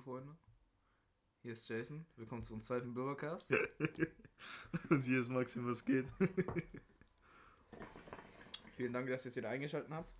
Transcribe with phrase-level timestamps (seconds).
[0.00, 0.36] liebe Freunde.
[1.42, 2.06] Hier ist Jason.
[2.16, 3.52] Willkommen zu unserem zweiten Bürgercast.
[4.90, 6.06] Und hier ist Maxim, was geht?
[8.76, 10.10] Vielen Dank, dass ihr jetzt wieder eingeschaltet habt.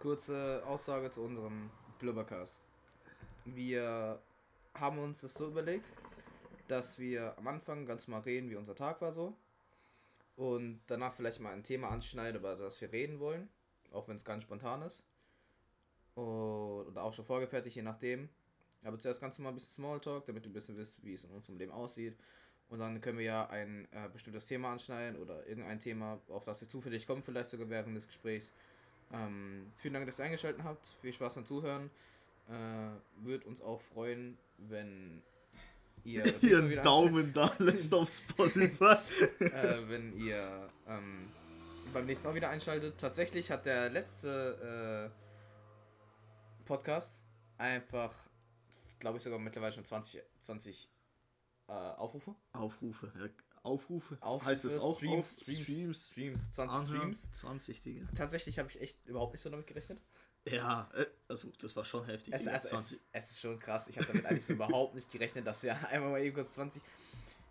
[0.00, 1.70] Kurze Aussage zu unserem
[2.00, 2.60] Blubbercast.
[3.44, 4.20] Wir
[4.74, 5.92] haben uns das so überlegt,
[6.66, 9.36] dass wir am Anfang ganz mal reden, wie unser Tag war so.
[10.34, 13.48] Und danach vielleicht mal ein Thema anschneiden, über das wir reden wollen.
[13.92, 15.04] Auch wenn es ganz spontan ist.
[16.14, 18.28] Oder auch schon vorgefertigt, je nachdem.
[18.82, 21.30] Aber zuerst ganz mal ein bisschen Smalltalk, damit du ein bisschen wisst, wie es in
[21.30, 22.16] unserem Leben aussieht.
[22.70, 26.60] Und dann können wir ja ein äh, bestimmtes Thema anschneiden oder irgendein Thema, auf das
[26.60, 28.52] wir zufällig kommen, vielleicht sogar während des Gesprächs.
[29.12, 30.86] Ähm, vielen Dank, dass ihr eingeschaltet habt.
[31.02, 31.90] Viel Spaß beim Zuhören.
[32.48, 35.20] Äh, Würde uns auch freuen, wenn
[36.04, 38.96] ihr einen Daumen da lässt auf Spotify.
[39.40, 41.28] äh, wenn ihr ähm,
[41.92, 42.98] beim nächsten Mal wieder einschaltet.
[42.98, 45.29] Tatsächlich hat der letzte äh,
[46.70, 47.20] Podcast
[47.58, 48.14] einfach,
[49.00, 50.88] glaube ich, sogar mittlerweile schon 20, 20
[51.66, 52.36] äh, Aufrufe.
[52.52, 53.28] Aufrufe, ja.
[53.64, 55.42] Aufrufe, Aufrufe heißt es auch Streams, auf?
[55.42, 57.32] Streams, Streams, Streams, 20 Anhören, Streams.
[57.32, 58.08] 20, Digga.
[58.14, 60.00] Tatsächlich habe ich echt überhaupt nicht so damit gerechnet.
[60.46, 62.34] Ja, äh, also das war schon heftig.
[62.34, 62.98] Es, also, 20.
[62.98, 63.88] es, es ist schon krass.
[63.88, 66.80] Ich habe damit eigentlich so überhaupt nicht gerechnet, dass wir einmal mal eben kurz 20.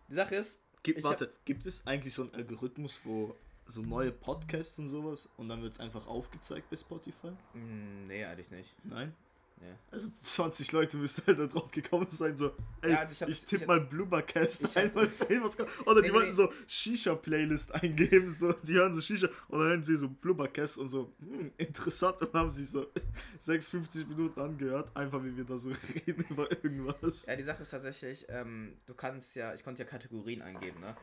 [0.07, 3.35] Die Sache ist, Gibt, warte, gibt es eigentlich so einen Algorithmus, wo
[3.69, 7.27] so neue Podcasts und sowas und dann wird es einfach aufgezeigt bei Spotify?
[7.27, 8.75] mh, hm, nee, eigentlich nicht.
[8.83, 9.13] Nein?
[9.61, 9.73] Nee.
[9.91, 13.27] Also 20 Leute müssen halt da drauf gekommen sein, so, ey, Ja, also ich hab-
[13.27, 15.69] ich hab- mal Blubbercast ein, mal sehen, was kommt.
[15.85, 16.33] Oder die Nee, nee, wollten nee.
[16.33, 20.87] so Shisha-Playlist eingeben, so, die hören so Shisha und dann hören sie so Blubbercast und
[20.87, 22.87] so, hm, interessant und haben sich so
[23.39, 25.71] 56 Minuten angehört, einfach wie wir da so
[26.07, 27.25] reden über irgendwas.
[27.25, 30.95] Ja, die Sache ist tatsächlich, ähm, du kannst ja, ich konnte ja Kategorien eingeben, ne?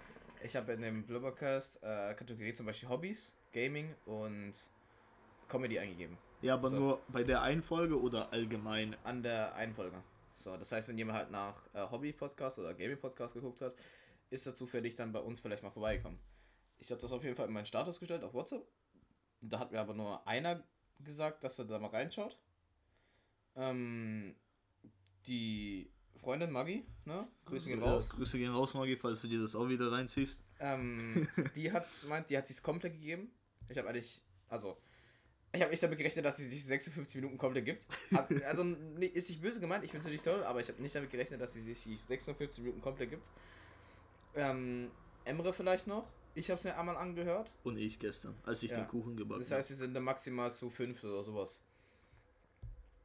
[0.47, 4.53] Ich habe in dem Blubbercast äh, Kategorie zum Beispiel Hobbys, Gaming und
[5.49, 6.17] Comedy eingegeben.
[6.41, 6.77] Ja, aber So.
[6.77, 8.97] nur bei der einen Folge oder allgemein?
[9.03, 10.01] An der Einfolge.
[10.37, 13.75] So, das heißt, wenn jemand halt nach äh, Hobby-Podcast oder Gaming-Podcast geguckt hat,
[14.31, 16.21] ist er zufällig dann bei uns vielleicht mal vorbeigekommen.
[16.79, 18.65] Ich habe das auf jeden Fall in meinen Status gestellt auf WhatsApp.
[19.41, 20.63] Da hat mir aber nur einer
[21.01, 22.39] gesagt, dass er da mal reinschaut.
[23.57, 24.37] Ähm,
[25.27, 25.91] die
[26.27, 27.29] Freundin Maggie, ne?
[27.45, 28.11] Grüße gehen Ja, raus.
[28.11, 30.41] Grüße gehen raus, Maggie, falls du dir das auch wieder reinziehst.
[30.59, 33.31] Ähm, die hat meint, die hat sich's komplett gegeben.
[33.69, 34.77] Ich habe eigentlich, also,
[35.53, 37.87] ich habe nicht damit gerechnet, dass sie sich 56 Minuten komplett gibt.
[38.45, 40.97] Also, nee, ist nicht böse gemeint, ich finde es natürlich toll, aber ich habe nicht
[40.97, 43.31] damit gerechnet, dass sie sich die 56 Minuten komplett gibt.
[44.35, 44.91] Ähm,
[45.25, 46.09] Emre vielleicht noch.
[46.35, 47.55] Ich habe es mir einmal angehört.
[47.63, 48.79] Und ich gestern, als ich Ja.
[48.79, 51.61] den Kuchen gebacken Das heißt, wir sind dann maximal zu fünf oder sowas.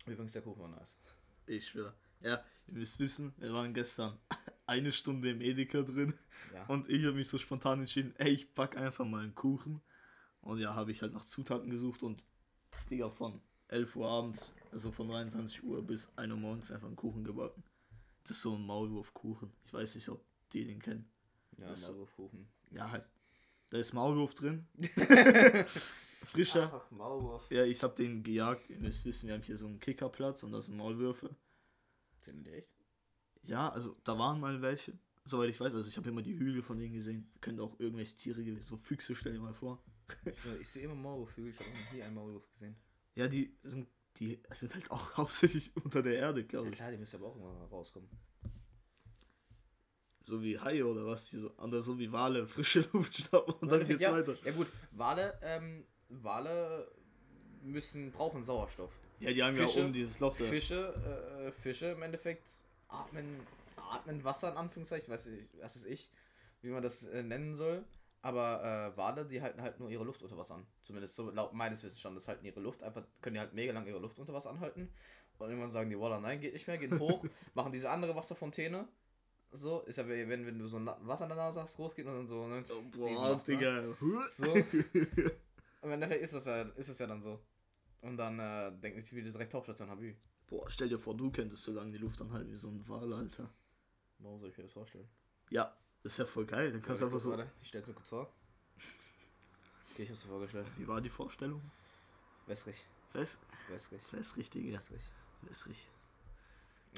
[0.08, 0.98] Übrigens, der Kuchen war nice.
[1.06, 1.56] habe.
[1.56, 1.94] Ich schwöre.
[2.24, 4.18] Ja, ihr müsst wissen, wir waren gestern
[4.66, 6.14] eine Stunde im Edeka drin
[6.54, 6.66] Ja.
[6.68, 9.82] und ich habe mich so spontan entschieden, ey, ich back einfach mal einen Kuchen.
[10.42, 12.24] Und ja, habe ich halt nach Zutaten gesucht und
[12.90, 16.96] Digga, von 11 Uhr abends, also von 23 Uhr bis 1 Uhr morgens einfach einen
[16.96, 17.64] Kuchen gebacken.
[18.24, 19.52] Das ist so ein Maulwurfkuchen.
[19.66, 21.08] Ich weiß nicht, ob die den kennen.
[21.58, 22.48] ja, das- Maulwurfkuchen.
[22.72, 23.06] Ja, halt.
[23.70, 24.68] Da ist Maulwurf drin.
[26.26, 26.64] Frischer.
[26.64, 27.50] Einfach Maulwurf.
[27.52, 28.70] Ja, ich habe den gejagt.
[28.70, 31.30] Ihr müsst wissen, wir haben hier so einen Kickerplatz und da sind Maulwürfe.
[32.22, 32.70] Sind die echt?
[33.44, 34.94] Ja, also da waren mal welche.
[35.26, 37.32] Soweit ich weiß, also ich habe immer die Hügel von denen gesehen.
[37.42, 38.64] Könnte auch irgendwelche Tiere gewesen.
[38.64, 39.84] So Füchse, stell dir mal vor.
[40.26, 42.76] Ja, ich sehe immer Maulwurfhügel, ich habe noch nie einen Maulwurf gesehen.
[43.16, 43.88] Ja, die sind,
[44.18, 46.78] die sind halt auch hauptsächlich unter der Erde, glaube Ja ich.
[46.78, 48.10] klar, die müssen aber auch irgendwann mal rauskommen.
[50.24, 53.72] So wie Haie oder was, die so, oder so wie Wale, frische Luft schnappen und
[53.72, 54.36] dann geht's ja, weiter.
[54.44, 56.92] Ja gut, Wale, ähm, Wale
[57.64, 58.92] müssen, brauchen Sauerstoff.
[59.22, 60.44] Ja, die haben Fische- ja um dieses Loch da.
[60.46, 60.94] Fische,
[61.48, 62.50] äh, Fische im Endeffekt
[62.88, 63.40] atmen,
[63.78, 66.12] atmen Wasser in Anführungszeichen, weiß ich, was ist ich,
[66.62, 67.84] wie man das äh, nennen soll.
[68.24, 70.68] Aber äh, Wale, die halten halt nur ihre Luft unter Wasser an.
[70.84, 73.98] Zumindest so laut meines Wissensstandes halten ihre Luft einfach, können die halt mega lang ihre
[74.00, 74.90] Luft unter Wasser anhalten.
[75.40, 78.88] Und irgendwann sagen die, Wale, nein, geht nicht mehr, gehen hoch, machen diese andere Wasserfontäne.
[79.54, 82.06] So, ist ja, wie wenn, wenn du so Na- Wasser in der Nase hast, rausgeht
[82.06, 82.64] und dann so, ne?
[82.70, 83.42] Oh, boah?
[83.48, 83.84] Digga.
[84.30, 84.54] So.
[85.82, 87.40] Und nachher ist das ja, ist es ja dann so.
[88.02, 90.16] Und dann äh, denken sie wieder direkt Hauptstation Habü.
[90.48, 93.14] Boah, stell dir vor, du könntest so lange die Luft anhalten wie so ein Wal,
[93.14, 93.50] Alter.
[94.20, 95.08] Warum soll ich mir das vorstellen?
[95.50, 96.72] Ja, das wäre voll geil.
[96.72, 97.30] Dann kannst du Warte, einfach so.
[97.32, 98.32] Warte, ich stell's mir kurz vor.
[99.94, 100.68] Okay, ich hab's mir vorgestellt.
[100.78, 101.62] Wie war die Vorstellung?
[102.48, 102.76] Wässrig.
[103.14, 103.40] Wäss
[103.70, 104.02] Wässrig.
[104.12, 104.74] wässrig, Digga.
[104.74, 105.02] Wässrig.
[105.42, 105.88] Wässrig.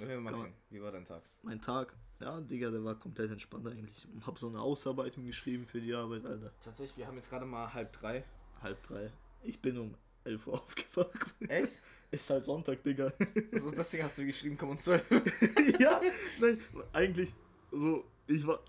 [0.01, 1.21] Okay, Maxim, wie war dein Tag?
[1.43, 4.07] Mein Tag, ja, Digga, der war komplett entspannt eigentlich.
[4.17, 6.51] Ich hab so eine Ausarbeitung geschrieben für die Arbeit, Alter.
[6.59, 8.23] Tatsächlich, wir haben jetzt gerade mal halb drei.
[8.61, 9.11] Halb drei.
[9.41, 9.95] Ich bin um
[10.25, 11.35] 11 Uhr aufgewacht.
[11.47, 11.81] Echt?
[12.11, 13.11] Ist halt Sonntag, Digga.
[13.51, 15.03] also deswegen hast du geschrieben, komm um zwölf.
[15.79, 15.99] ja,
[16.39, 16.61] nein,
[16.91, 17.33] eigentlich,
[17.71, 18.59] so, ich war.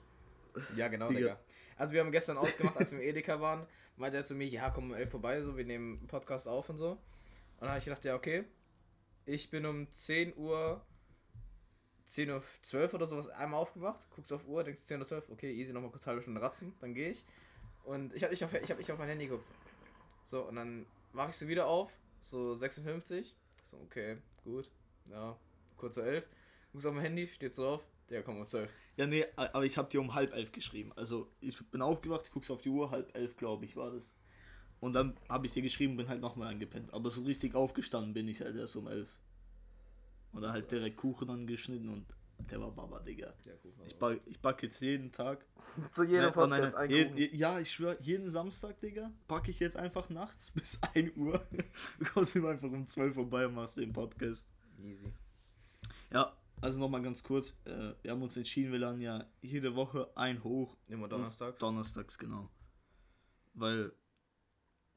[0.76, 1.20] ja, genau, Digga.
[1.20, 1.40] Digga.
[1.76, 3.66] Also wir haben gestern ausgemacht, als wir im Edeka waren,
[3.96, 6.78] meinte er zu mir, ja, komm um elf vorbei, so, wir nehmen Podcast auf und
[6.78, 6.92] so.
[6.92, 6.98] Und
[7.60, 8.44] dann habe ich gedacht, ja, okay.
[9.26, 10.84] Ich bin um 10 Uhr,
[12.06, 15.52] 10 Uhr 12 oder sowas einmal aufgewacht, guckst auf Uhr, denkst 10 Uhr 12, okay,
[15.52, 17.24] easy, nochmal kurz halbe Stunde ratzen, dann gehe ich.
[17.84, 19.46] Und ich habe ich hab, ich auf mein Handy geguckt.
[20.24, 21.90] So, und dann mache ich sie wieder auf,
[22.20, 23.34] so 56.
[23.62, 24.70] So, okay, gut.
[25.10, 25.36] Ja,
[25.76, 26.24] kurz vor 11.
[26.72, 28.70] Guckst auf mein Handy, steht drauf, der kommt um 12.
[28.96, 30.92] Ja, nee, aber ich habe dir um halb elf geschrieben.
[30.96, 34.14] Also ich bin aufgewacht, guckst auf die Uhr, halb elf, glaube ich, war das.
[34.80, 36.92] Und dann habe ich dir geschrieben, bin halt nochmal angepennt.
[36.92, 39.08] Aber so richtig aufgestanden bin ich halt erst um elf.
[40.32, 42.06] Und dann halt direkt Kuchen angeschnitten und
[42.38, 43.32] der war Baba, Digga.
[43.44, 45.44] Ja, Kuchen war Ich backe ich back jetzt jeden Tag.
[45.92, 49.12] Zu jedem oh nein, Podcast nein, ein je, je, ja, ich schwöre, jeden Samstag, Digga,
[49.28, 51.42] packe ich jetzt einfach nachts bis 1 Uhr.
[51.98, 54.48] Du kommst immer einfach um 12 vorbei und machst den Podcast.
[54.82, 55.12] Easy.
[56.12, 57.54] Ja, also nochmal ganz kurz.
[57.64, 60.76] Äh, wir haben uns entschieden, wir laden ja jede Woche ein hoch.
[60.88, 61.58] Immer Donnerstag.
[61.58, 62.50] Donnerstags, genau.
[63.54, 63.92] Weil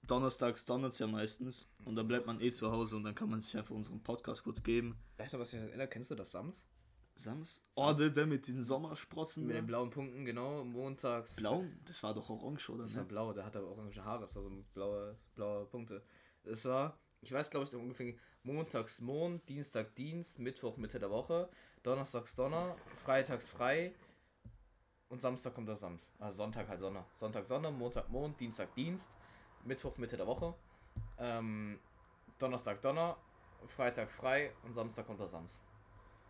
[0.07, 3.29] donnerstags donnert es ja meistens und da bleibt man eh zu Hause und dann kann
[3.29, 4.97] man sich einfach unseren Podcast kurz geben.
[5.17, 5.87] Weißt du, was ich erinnere?
[5.87, 6.67] Kennst du das Sams?
[7.19, 7.63] Sams?
[7.75, 9.45] Oh, der, der mit den Sommersprossen.
[9.45, 9.59] Mit da.
[9.61, 10.63] den blauen Punkten, genau.
[10.63, 11.35] Montags.
[11.37, 11.63] Blau?
[11.85, 12.83] Das war doch orange, oder?
[12.83, 13.07] Das war Ne?
[13.07, 16.03] blau, der hatte aber orange Haare, das war so blaue, blaue Punkte.
[16.43, 21.49] Es war, ich weiß glaube ich ungefähr montags Mond, Dienstag Dienst, Mittwoch Mitte der Woche,
[21.83, 23.93] Donnerstags Donner, Freitags frei
[25.09, 26.11] und Samstag kommt der Sams.
[26.19, 27.03] Also Sonntag halt Sonne.
[27.13, 29.17] Sonntag Sonne, Montag Mond, Dienstag Dienst,
[29.63, 30.53] Mittwoch Mitte der Woche,
[31.17, 31.79] ähm,
[32.39, 33.17] Donnerstag Donner,
[33.65, 35.61] Freitag frei und Samstag kommt der Sams.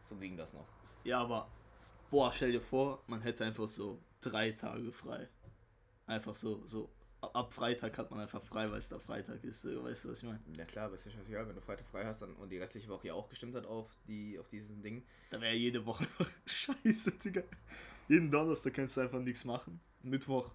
[0.02, 0.68] So ging das noch.
[1.08, 1.48] Ja, aber
[2.12, 5.30] boah, stell dir vor, man hätte einfach so drei Tage frei.
[6.06, 6.90] Einfach so, so.
[7.22, 9.64] ab- Freitag hat man einfach frei, weil es da Freitag ist.
[9.64, 10.42] Weißt du, was ich meine?
[10.58, 12.90] Ja klar, aber ist ja scheißegal, wenn du Freitag frei hast dann, und die restliche
[12.90, 15.02] Woche ja auch gestimmt hat auf die auf diesen Ding.
[15.30, 17.42] Da wäre jede Woche einfach scheiße, Digga.
[18.10, 19.80] Jeden Donnerstag kannst du einfach nichts machen.
[20.04, 20.52] Mittwoch,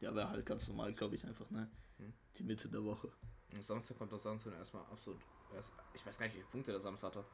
[0.00, 1.70] ja, wäre halt ganz normal, glaube ich, einfach, ne?
[1.98, 2.14] Hm.
[2.38, 3.12] Die Mitte der Woche.
[3.52, 5.20] Und Samstag kommt das Samstag erstmal absolut.
[5.54, 7.26] Erst, ich weiß gar nicht, wie viele Punkte der Samstag hatte.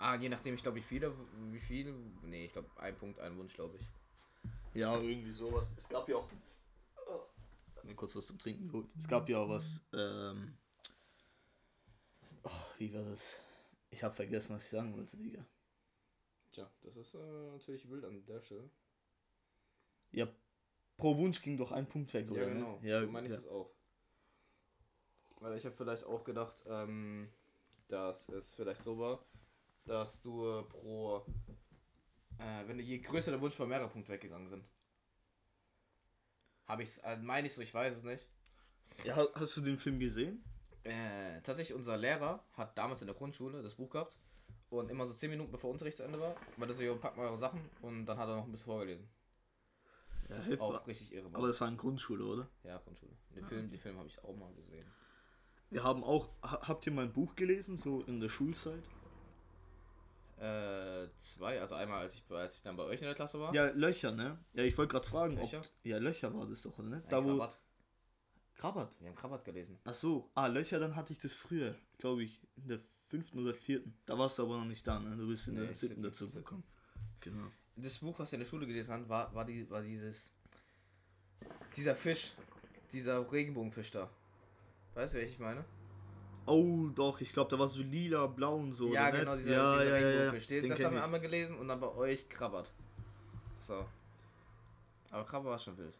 [0.00, 1.14] Ah, je nachdem, ich glaube, wie viele,
[1.50, 1.92] wie viel.
[2.22, 3.86] Nee, ich glaube, ein Punkt, ein Wunsch, glaube ich.
[4.72, 5.74] Ja, irgendwie sowas.
[5.76, 6.26] Es gab ja auch.
[7.76, 8.88] Hab mir kurz was zum Trinken geholt.
[8.96, 9.82] Es gab ja auch was.
[9.92, 10.56] Ähm,
[12.44, 13.40] oh, wie war das?
[13.90, 15.44] Ich habe vergessen, was ich sagen wollte, Digga.
[16.52, 18.70] Tja, das ist äh, natürlich wild an der Stelle.
[20.12, 20.28] Ja,
[20.96, 22.46] pro Wunsch ging doch ein Punkt weg, Ja, oder?
[22.46, 22.72] genau.
[22.76, 22.84] nicht?
[22.84, 23.38] Ja, so meine ich ja.
[23.38, 23.70] das auch.
[25.40, 27.28] Weil ich habe vielleicht auch gedacht, ähm,
[27.88, 29.24] dass es vielleicht so war,
[29.90, 31.26] dass du äh, pro.
[32.38, 34.64] Äh, wenn du je größer der Wunsch war, mehrere Punkte weggegangen sind.
[36.66, 38.26] Habe ich äh, meine ich so, ich weiß es nicht.
[39.04, 40.44] ja, ha- hast du den Film gesehen?
[40.84, 44.16] Äh, tatsächlich, unser Lehrer hat damals in der Grundschule das Buch gehabt.
[44.70, 47.16] Und immer so 10 Minuten bevor Unterricht zu Ende war, war das so, jo, pack
[47.16, 47.60] mal eure Sachen.
[47.82, 49.08] Und dann hat er noch ein bisschen vorgelesen.
[50.28, 51.26] Ja, hilf Auch richtig irre.
[51.32, 52.48] Aber das war in Grundschule, oder?
[52.62, 53.10] ja, Grundschule.
[53.34, 54.86] Den Film, den Film habe ich auch mal gesehen.
[55.70, 56.30] Wir haben auch.
[56.42, 58.84] Ha, habt ihr mal ein Buch gelesen, so in der Schulzeit?
[60.40, 63.54] Äh, zwei, also einmal, als ich, als ich dann bei euch in der Klasse war.
[63.54, 64.38] Ja, Löcher, ne?
[64.54, 65.60] Ja, ich wollte gerade fragen, Löcher?
[65.60, 65.70] ob.
[65.84, 66.78] Ja, Löcher war das doch?
[66.78, 66.88] Ne?
[66.88, 67.28] Nein, Da wo.
[67.36, 67.58] Krabat.
[68.54, 69.00] Krabbert.
[69.00, 69.78] Wir haben Krabat gelesen.
[69.84, 73.54] Ach so, ah, Löcher, dann hatte ich das früher, glaube ich, in der fünften oder
[73.54, 73.94] vierten.
[74.06, 75.16] Da warst du aber noch nicht da, ne?
[75.16, 76.64] Du bist in Nee, der siebten dazu gekommen.
[77.20, 77.46] Genau.
[77.76, 80.32] Das Buch, was wir in der Schule gelesen haben, war, war, die, war dieses.
[81.76, 82.32] Dieser Fisch.
[82.92, 84.10] Dieser Regenbogenfisch da.
[84.94, 85.64] Weißt du, welchen ich meine?
[86.50, 88.92] Oh, doch, ich glaube, da war so lila, blau und so.
[88.92, 90.06] ja, oder genau, dieser, ja, dieser ja, ja, ja.
[90.06, 90.46] Regenbogenfisch.
[90.48, 92.72] Den, das haben wir einmal gelesen und dann bei euch Krabbert.
[93.60, 93.86] So.
[95.10, 95.98] Aber Krabbert war schon wild.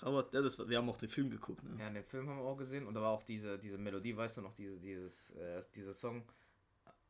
[0.00, 1.76] Aber ja, das wir haben auch den Film geguckt, ne?
[1.78, 4.38] Ja, den Film haben wir auch gesehen und da war auch diese, diese Melodie, weißt
[4.38, 6.24] du noch, diese, dieses, äh, dieser Song.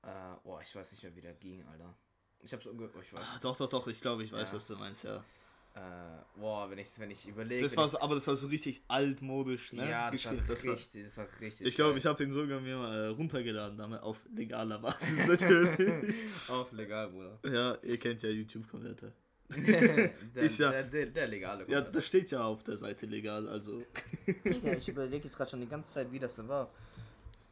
[0.03, 0.09] Äh,
[0.45, 1.95] oh, ich weiß nicht mehr, wie der ging, Alter.
[2.41, 2.91] Ich hab's unge...
[2.95, 3.21] Oh, ich weiß.
[3.23, 4.57] Ah, doch, doch, doch, ich glaube, ich weiß, Ja.
[4.57, 5.25] was du meinst, ja.
[5.75, 5.81] Äh,
[6.39, 7.63] boah, wenn ich, wenn ich überlege.
[7.63, 9.89] Das war so, aber das war so richtig altmodisch, ne?
[9.89, 11.67] Ja, das war, das war, richtig, das war richtig.
[11.67, 16.27] ich glaube, ich habe den sogar mir mal äh, runtergeladen, damit auf legaler Basis natürlich.
[16.51, 17.39] Auch legal, Bruder.
[17.45, 19.13] ja, ihr kennt ja YouTube-Konverter.
[19.57, 20.13] der,
[20.43, 21.97] Ist ja- der, der, der legale Ja, Content.
[21.97, 23.83] das steht ja auf der Seite legal, also.
[24.63, 26.71] Ja, ich überlege jetzt gerade schon die ganze Zeit, wie das denn war.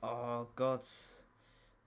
[0.03, 0.87] Oh Gott.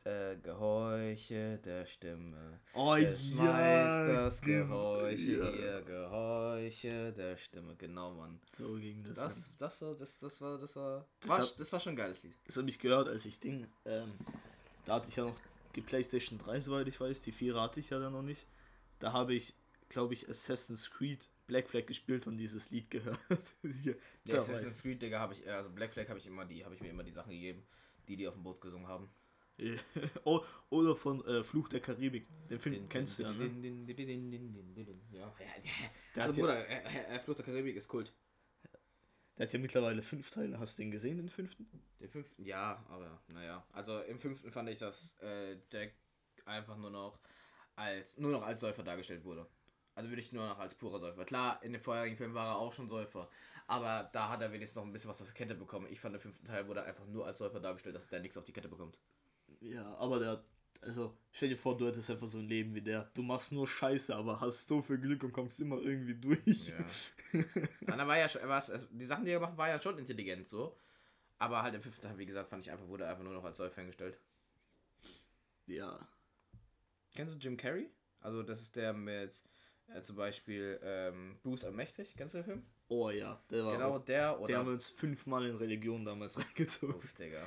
[0.05, 2.60] Äh, Gehorche der Stimme.
[2.74, 3.43] Oh Des ja!
[3.43, 5.50] Meisters ge- Gehorche, ja.
[5.50, 7.75] ihr Gehorche der Stimme.
[7.77, 8.39] Genau, Mann.
[8.51, 9.15] So ging das.
[9.15, 11.95] Das, das, war, das, das war, das war, Das war, hat- das war schon ein
[11.95, 12.33] geiles Lied.
[12.45, 13.65] Das habe ich gehört, als ich Ding.
[13.86, 14.13] Ähm,
[14.86, 15.39] da hatte ich ja noch
[15.75, 17.22] die PlayStation 3, soweit ich weiß.
[17.22, 18.45] Die 4 hatte ich ja dann noch nicht.
[19.00, 19.53] Da habe ich,
[19.88, 23.19] glaube ich, Assassin's Creed Black Flag gespielt und dieses Lied gehört.
[23.83, 23.93] Ja,
[24.25, 26.75] da Assassin's Creed, Digga, habe ich, äh, also Black Flag habe ich immer die, habe
[26.75, 27.63] ich mir immer die Sachen gegeben,
[28.07, 29.10] die die auf dem Boot gesungen haben.
[29.57, 29.77] Äh,
[30.69, 32.27] oder von äh, Fluch der Karibik.
[32.50, 33.50] Den Film den, kennst du ja, ne?
[35.12, 35.33] Ja,
[36.15, 36.24] ja.
[36.24, 38.13] Also, Bruder, ja, Fluch der Karibik ist Kult.
[39.38, 40.60] Der hat ja mittlerweile fünf Teile.
[40.60, 41.67] Hast du den gesehen, den fünften?
[42.00, 43.65] Den fünften, ja, aber naja.
[43.72, 45.93] Also im fünften fand ich, dass äh, Jack
[46.45, 47.19] einfach nur noch
[47.75, 49.48] als nur noch als Säufer dargestellt wurde.
[49.95, 51.25] Also würde ich nur noch als purer Säufer.
[51.25, 53.29] Klar, in dem vorherigen Film war er auch schon Säufer.
[53.67, 55.88] Aber da hat er wenigstens noch ein bisschen was auf die Kette bekommen.
[55.89, 58.38] Ich fand, im fünften Teil wurde er einfach nur als Säufer dargestellt, dass der nichts
[58.38, 58.98] auf die Kette bekommt.
[59.63, 60.43] Ja, aber der.
[60.82, 63.10] Also, stell dir vor, du hättest einfach so ein Leben wie der.
[63.13, 66.67] Du machst nur Scheiße, aber hast so viel Glück und kommst immer irgendwie durch.
[66.67, 66.86] Ja.
[67.82, 69.70] Nein, er war ja schon, er war, also die Sachen, die er gemacht hat, war
[69.70, 70.77] ja schon intelligent so.
[71.39, 73.46] Aber halt im fünften Teil, wie gesagt, fand ich einfach, wurde er einfach nur noch
[73.46, 74.20] als Säufer hingestellt.
[75.67, 76.05] Ja.
[77.15, 77.89] Kennst du Jim Carrey?
[78.20, 79.41] Also, das ist der mit
[79.88, 82.13] äh, zum Beispiel ähm, Bruce Allmächtig.
[82.17, 82.65] Kennst du den Film?
[82.89, 83.74] Oh ja, der war.
[83.74, 84.48] Genau, auch, der oder.
[84.48, 86.96] der haben wir uns fünfmal in Religion damals reingezogen.
[86.96, 87.46] Uff, Digga.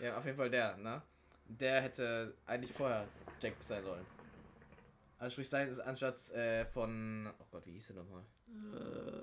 [0.00, 1.02] Ja, auf jeden Fall der, ne?
[1.58, 3.06] Der hätte eigentlich vorher
[3.40, 4.04] Jack sein sollen.
[5.18, 7.30] Also sprich sein ist anstatt äh, von.
[7.38, 8.22] Oh Gott, wie hieß der nochmal?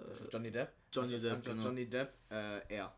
[0.09, 0.71] Das ist Johnny Depp.
[0.91, 1.63] Johnny anstatt, Depp, genau.
[1.63, 2.93] Johnny Depp, äh, er.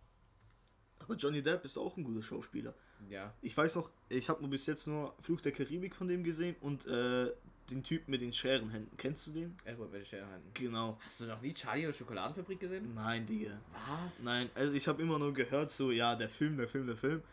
[0.99, 2.73] Aber Johnny Depp ist auch ein guter Schauspieler.
[3.09, 3.33] Ja.
[3.41, 6.55] Ich weiß noch, ich habe nur bis jetzt nur Fluch der Karibik von dem gesehen
[6.61, 7.31] und äh,
[7.69, 8.95] den Typ mit den Scherenhänden.
[8.97, 9.55] Kennst du den?
[9.65, 10.51] Edward mit den Scherenhänden.
[10.53, 10.99] Genau.
[11.03, 12.93] Hast du noch nie Charlie und Schokoladenfabrik gesehen?
[12.93, 13.59] Nein, Digga.
[14.03, 14.23] Was?
[14.23, 17.23] Nein, also ich habe immer nur gehört, so, ja, der Film, der Film, der Film.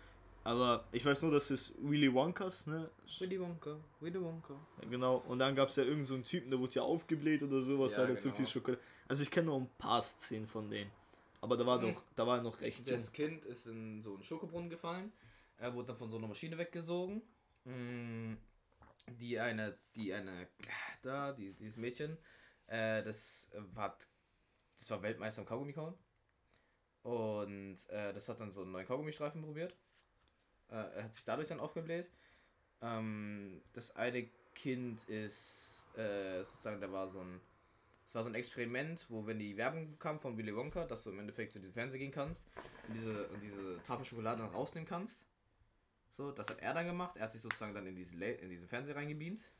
[0.49, 2.90] Aber ich weiß nur, dass es Willy Wonkas, ne?
[3.19, 4.55] Willy Wonka, Willy Wonka.
[4.81, 5.17] Ja, Genau.
[5.28, 7.93] Und dann gab es ja irgendeinen so einen Typen, der wurde ja aufgebläht oder sowas,
[7.93, 8.37] Ja, weil er zu genau.
[8.37, 8.83] viel Schokolade.
[9.09, 10.90] Also ich kenne nur ein paar Szenen von denen.
[11.43, 11.93] Aber da war Mhm.
[11.95, 12.97] doch, da war er noch recht jung.
[12.97, 15.12] Das Kind ist in so einen Schokobrunnen gefallen.
[15.59, 17.21] Er wurde dann von so einer Maschine weggesogen.
[17.64, 18.35] Mm,
[19.19, 20.49] Die eine, die eine,
[21.02, 22.17] da, die, dieses Mädchen,
[22.69, 23.97] äh, das war,
[24.78, 25.95] das war Weltmeister im Kaugummi kauen.
[27.02, 29.75] Und äh, das hat dann so einen neuen Kaugummistreifen probiert.
[30.71, 32.11] Äh, er hat sich dadurch dann aufgebläht.
[32.81, 37.41] Ähm, das eine Kind ist äh, sozusagen, da war so ein,
[38.07, 41.11] es war so ein Experiment, wo wenn die Werbung kam von Willy Wonka, dass du
[41.11, 42.43] im Endeffekt zu diesem Fernseher gehen kannst
[42.87, 45.27] und diese, und diese Tafel Schokolade dann rausnehmen kannst.
[46.11, 47.17] So, das hat er dann gemacht.
[47.17, 49.53] Er hat sich sozusagen dann in, diese La- in diesen Fernseher reingebeamt.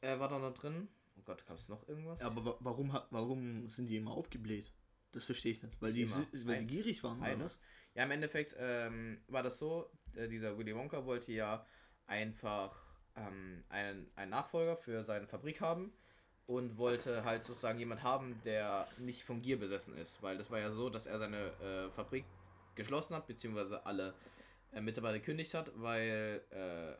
[0.00, 0.88] Er war dann da drin.
[1.18, 2.20] Oh Gott, gab es noch irgendwas?
[2.20, 4.72] Ja, aber wa- warum, hat- warum sind die immer aufgebläht?
[5.12, 5.80] Das verstehe ich nicht.
[5.82, 6.08] Weil die,
[6.46, 7.44] weil die gierig waren, oder Eine.
[7.44, 7.58] was?
[7.94, 11.66] Ja, im Endeffekt ähm, war das so, äh, dieser Willy Wonka wollte ja
[12.06, 12.76] einfach
[13.16, 15.92] ähm, einen, einen Nachfolger für seine Fabrik haben
[16.46, 20.58] und wollte halt sozusagen jemand haben, der nicht von Gier besessen ist, weil das war
[20.58, 22.24] ja so, dass er seine äh, Fabrik
[22.74, 24.14] geschlossen hat, beziehungsweise alle
[24.72, 26.96] äh, Mitarbeiter gekündigt hat, weil äh,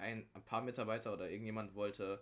[0.00, 2.20] ein, ein paar Mitarbeiter oder irgendjemand wollte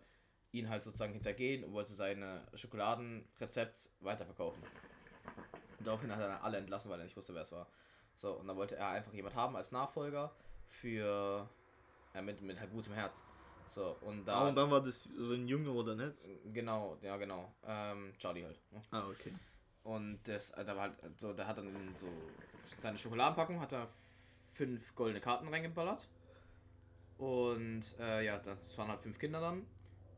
[0.52, 4.62] ihn halt sozusagen hintergehen und wollte seine Schokoladenrezept weiterverkaufen.
[5.78, 7.66] Und daraufhin hat er alle entlassen, weil er nicht wusste, wer es war.
[8.22, 10.30] So, und dann wollte er einfach jemand haben als Nachfolger
[10.68, 11.48] für
[12.14, 13.24] äh, mit, mit halt gutem Herz.
[13.66, 14.42] So, und da.
[14.42, 16.14] Ah, und dann war das so ein Junge, oder nicht?
[16.52, 17.52] genau, ja genau.
[17.66, 18.60] Ähm, Charlie halt.
[18.70, 18.80] Ne?
[18.92, 19.34] Ah, okay.
[19.82, 22.06] Und das, äh, da war halt so, der hat dann so
[22.78, 23.88] seine Schokoladenpackung hat er
[24.52, 26.06] fünf goldene Karten reingeballert.
[27.18, 29.66] Und äh, ja, das waren halt fünf Kinder dann.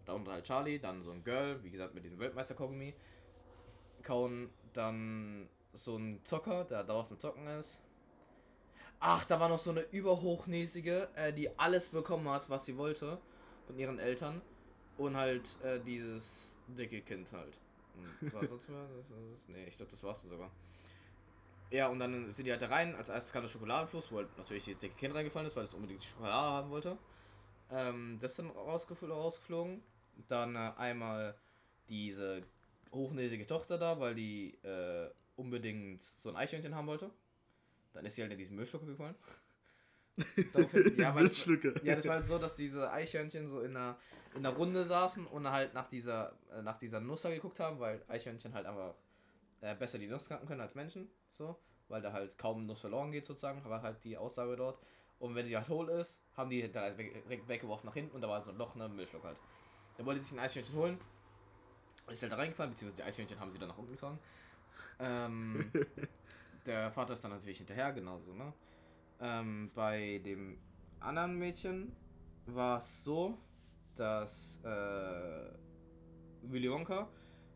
[0.05, 2.93] Darunter halt Charlie, dann so ein Girl, wie gesagt, mit diesem Weltmeister-Kaugummi.
[4.03, 7.81] Kauen, dann so ein Zocker, der dauerhaft am Zocken ist.
[9.07, 13.19] Ach, da war noch so eine überhochnäsige, äh, die alles bekommen hat, was sie wollte
[13.67, 14.41] von ihren Eltern.
[14.97, 17.61] Und halt äh, dieses dicke Kind halt.
[18.33, 18.89] War sonst was?
[18.97, 20.51] Das, das, nee, ich glaube, das war's dann sogar.
[21.71, 24.39] Ja, und dann sind die halt da rein, als erstes kam der Schokoladenfluss, wo halt
[24.39, 26.97] natürlich dieses dicke Kind reingefallen ist, weil es unbedingt die Schokolade haben wollte.
[27.71, 29.83] Ähm, das ist dann rausgefl rausgeflogen.
[30.29, 31.35] Dann äh, einmal
[31.91, 32.43] diese
[32.91, 37.11] hochnäsige Tochter da, weil die äh, unbedingt so ein Eichhörnchen haben wollte.
[37.95, 39.15] Dann ist sie halt in diesen Müllschlucker gefallen.
[40.53, 41.39] Daraufhin- ja, weil das,
[41.83, 43.97] ja, das war halt so, dass diese Eichhörnchen so in einer,
[44.35, 47.81] in einer Runde saßen und halt nach dieser, äh, nach dieser Nuss da geguckt haben,
[47.81, 48.95] weil Eichhörnchen halt einfach
[49.61, 51.59] äh, besser die Nuss knacken können als Menschen, so,
[51.89, 54.79] weil da halt kaum Nuss verloren geht sozusagen, war halt die Aussage dort.
[55.19, 58.15] Und wenn die halt hohl ist, haben die da halt weg, weg, weggeworfen nach hinten
[58.15, 59.39] und da war so ein Loch, ne, Müllschluck halt.
[59.97, 61.01] Da wollte sich ein Eichhörnchen holen,
[62.11, 64.19] ist halt da reingefallen, beziehungsweise die Eichhörnchen haben sie dann nach unten getragen.
[64.99, 65.71] Ähm,
[66.67, 68.53] der Vater ist dann natürlich hinterher, genauso, ne?
[69.21, 70.59] Ähm, bei dem
[71.01, 71.95] anderen Mädchen
[72.47, 73.39] war es so,
[73.97, 75.51] dass äh,
[76.43, 77.09] Willy Wonka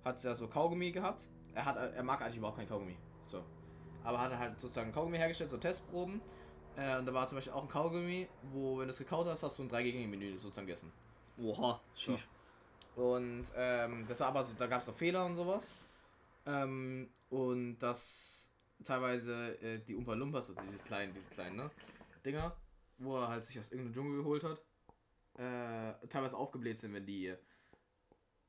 [0.05, 1.29] hat ja so Kaugummi gehabt.
[1.55, 2.97] Er hat, er mag eigentlich überhaupt kein Kaugummi.
[3.27, 3.43] So.
[4.05, 6.21] Aber hat er halt sozusagen Kaugummi hergestellt, so Testproben.
[6.77, 9.43] Äh, und da war zum Beispiel auch ein Kaugummi, wo, wenn du es gekaut hast,
[9.43, 10.93] hast du ein 3 gegen Menü sozusagen gegessen.
[11.43, 12.29] Oha, sheesh.
[12.97, 15.75] Und ähm, das war aber so, da gab es noch Fehler und sowas.
[16.47, 18.48] Ähm, und dass
[18.85, 21.71] teilweise äh, die Umpa Lumpas, also diese kleinen, diese kleinen, ne,
[22.25, 22.57] Dinger,
[22.99, 24.61] wo er halt sich aus irgendeinem Dschungel geholt hat,
[25.39, 27.39] äh, teilweise aufgebläht sind, wenn die äh,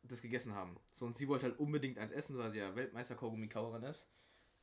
[0.04, 0.78] das gegessen haben.
[0.92, 4.08] So, und sie wollte halt unbedingt eins essen, weil sie ja Weltmeister Kaugummi-Kauerin ist.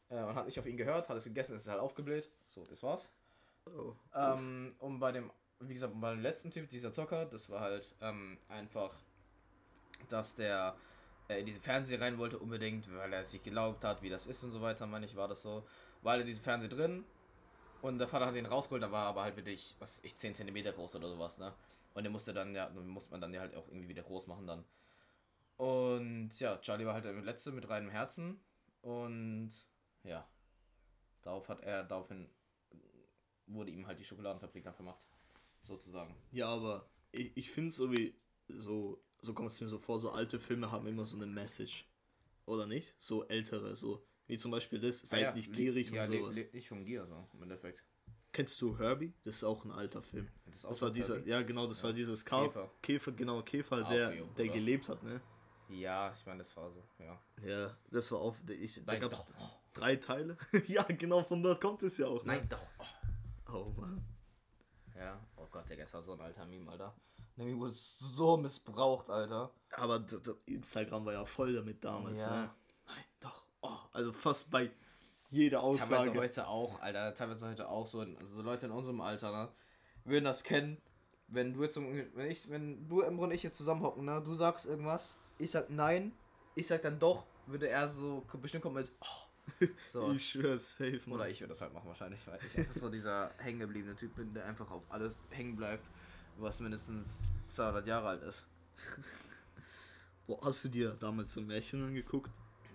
[0.08, 2.30] äh, und hat nicht auf ihn gehört, hat es gegessen, ist halt aufgebläht.
[2.50, 3.10] So, das war's.
[3.66, 3.94] Oh.
[4.14, 5.30] Ähm, und bei dem,
[5.60, 8.94] wie gesagt, bei dem letzten Typ, dieser Zocker, das war halt ähm, einfach,
[10.08, 10.76] dass der
[11.28, 14.42] äh, in diese Fernseh rein wollte unbedingt, weil er sich geglaubt hat, wie das ist
[14.42, 15.66] und so weiter, meine ich, war das so.
[16.02, 17.04] War er in diesem Fernseher drin
[17.82, 20.34] und der Vater hat ihn rausgeholt, da war er aber halt wirklich, was ich, 10
[20.34, 21.52] cm groß oder sowas, ne?
[21.94, 24.46] Und den musste dann, ja, muss man dann ja halt auch irgendwie wieder groß machen
[24.46, 24.64] dann.
[25.56, 28.38] Und ja, Charlie war halt der Letzte mit reinem Herzen
[28.82, 29.52] und
[30.04, 30.28] ja,
[31.22, 32.28] darauf hat er, daraufhin
[33.46, 35.06] wurde ihm halt die Schokoladenfabrik dann vermacht.
[35.62, 36.14] Sozusagen.
[36.30, 38.14] Ja, aber ich, ich finde so wie,
[38.48, 41.86] so, so kommt es mir so vor, so alte Filme haben immer so eine Message.
[42.46, 42.94] Oder nicht?
[42.98, 44.06] So ältere, so.
[44.28, 46.36] Wie zum Beispiel das, seid Ah ja, nicht gierig ja, und sowas.
[46.36, 47.84] le- nicht vom Gier, so im Endeffekt.
[48.32, 49.12] Kennst du Herbie?
[49.24, 50.28] Das ist auch ein alter Film.
[50.46, 51.30] Das, Das war dieser, Kirby.
[51.30, 51.84] ja genau, das Ja.
[51.88, 52.44] war dieses Käfer.
[52.46, 52.70] Käfer.
[52.82, 55.20] Käfer, genau, Käfer, der, Cabrio, der gelebt hat, ne?
[55.68, 57.20] Ja, ich meine, das war so, ja.
[57.44, 59.24] Ja, das war auf, ich, da gab es
[59.72, 60.36] drei Teile.
[60.68, 62.24] ja, genau, von dort kommt es ja auch.
[62.24, 62.34] Ne?
[62.34, 62.66] nein, doch.
[63.48, 63.52] Oh.
[63.52, 64.04] Oh Mann.
[64.96, 66.94] Ja, oh Gott, der war so ein alter Meme, Alter.
[67.36, 69.50] Meme wurde so missbraucht, Alter.
[69.72, 70.04] Aber
[70.46, 72.30] Instagram war ja voll damit damals, Ja.
[72.42, 72.50] ne?
[72.86, 73.42] Nein, doch.
[73.60, 74.70] Oh, also fast bei
[75.30, 76.18] jeder Teilweise Aussage.
[76.18, 77.14] heute auch, Alter.
[77.14, 79.48] Teilweise heute auch so, also so Leute in unserem Alter, ne?
[80.04, 80.80] Würden das kennen.
[81.28, 84.22] Wenn du jetzt, wenn ich, wenn du Emre und ich jetzt zusammenhocken, ne?
[84.24, 86.12] Du sagst irgendwas, ich sag nein,
[86.54, 89.66] ich sag dann doch, würde er so bestimmt kommen mit, oh.
[89.88, 90.10] So.
[90.12, 91.20] Ich schwör's, safe, Mann.
[91.20, 94.32] Oder ich würde das halt machen wahrscheinlich, weil ich einfach so dieser hängengebliebene Typ bin,
[94.32, 95.84] der einfach auf alles hängen bleibt,
[96.38, 98.44] was mindestens 200 Jahre alt ist.
[100.26, 102.30] Boah, hast du dir damals so Märchen angeguckt?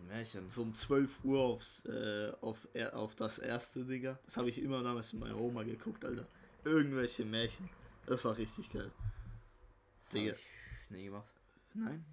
[0.08, 0.50] Märchen.
[0.50, 4.20] So um 12 Uhr aufs, äh, auf, er- auf das erste, Digga.
[4.26, 6.28] Das habe ich immer damals mit meiner Oma geguckt, Alter.
[6.64, 7.70] Irgendwelche Märchen.
[8.06, 8.92] Das war richtig geil.
[10.14, 10.32] Digga.
[10.34, 11.32] Hab ich nie gemacht.
[11.74, 12.04] Nein?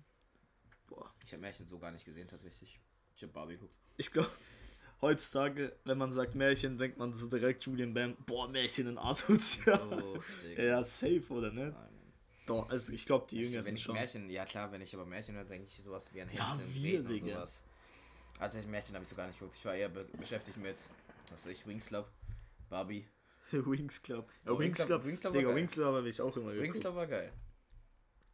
[0.88, 1.10] Boah.
[1.24, 2.78] Ich habe Märchen so gar nicht gesehen tatsächlich.
[3.16, 3.74] Ich habe Barbie geguckt.
[3.96, 4.30] Ich glaube,
[5.00, 9.80] heutzutage, wenn man sagt Märchen, denkt man so direkt Julian Bam, boah, Märchen in asozial.
[9.92, 10.18] Oh.
[10.56, 11.72] Ja, safe, oder nicht?
[11.72, 11.88] Nein.
[12.46, 13.94] Doch, also ich glaube, die Jüngeren wenn ich schon.
[13.94, 16.64] Märchen, ja klar, wenn ich aber Märchen höre, denke ich sowas wie ein Ja, Hänsel
[16.66, 17.26] und wir, und Digga.
[17.34, 17.62] sowas.
[18.38, 19.56] Also Märchen habe ich so gar nicht geguckt.
[19.56, 20.76] Ich war eher be beschäftigt mit,
[21.30, 22.10] was weiß ich, Wings Club,
[22.70, 23.06] Barbie.
[23.52, 24.28] Wings Club.
[24.46, 25.54] Ja, Oh, Wings Club, Wings Club war Digga.
[25.54, 26.62] Wings Club habe ich auch immer geguckt.
[26.62, 27.32] Wings Club war geil.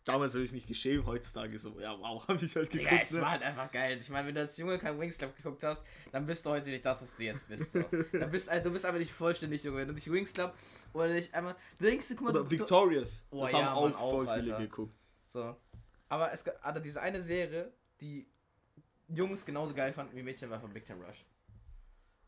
[0.04, 2.90] Damals habe ich mich geschämt, heutzutage so, ja, wow, habe ich halt geguckt.
[2.90, 3.22] Digga, es ne?
[3.22, 3.96] war halt einfach geil.
[3.96, 6.68] Ich meine, wenn du als Junge kein Wings Club geguckt hast, dann bist du heute
[6.68, 7.72] nicht das, was du jetzt bist.
[7.72, 7.80] So.
[8.12, 9.78] dann bist, also, du bist einfach nicht vollständig, Junge.
[9.78, 10.54] Wenn du nicht Wings Club
[10.92, 11.56] oder nicht einmal.
[11.78, 13.24] Du denkst, guck mal, Oder du, Victorious.
[13.30, 14.58] Oh, das ja, haben auch Mann, auch, voll viele Alter.
[14.58, 14.94] geguckt.
[15.26, 15.56] So.
[16.10, 18.26] Aber es gab also diese eine Serie, die
[19.08, 21.24] Jungs genauso geil fanden wie Mädchen, war von Big Time Rush.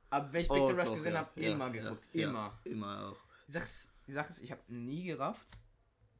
[0.09, 2.09] Aber wenn ich Big Oh, Time Rush doch, gesehen ja, habe, ja, immer ja, geguckt.
[2.15, 2.29] ja.
[2.29, 2.59] immer.
[2.65, 3.19] Immer auch.
[3.47, 5.47] Die Sache ist, die Sache ist ich habe nie gerafft,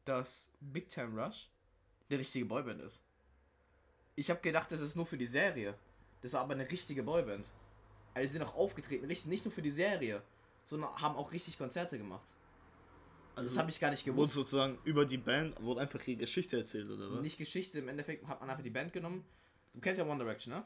[0.07, 1.51] dass Big Time Rush
[2.11, 3.03] der richtige Boyband ist.
[4.15, 5.75] Ich habe gedacht, das ist nur für die Serie.
[6.23, 7.47] Das war aber eine richtige Boyband.
[8.15, 10.23] Also sie sind auch aufgetreten, richtig, nicht nur für die Serie,
[10.65, 12.35] sondern haben auch richtig Konzerte gemacht.
[13.35, 14.33] Also das habe ich gar nicht wurde gewusst.
[14.33, 17.21] sozusagen über die Band, wurde einfach ihre Geschichte erzählt, oder was?
[17.21, 19.27] Nicht Geschichte, im Endeffekt hat man einfach die Band genommen.
[19.75, 20.65] Du kennst ja One Direction, ne?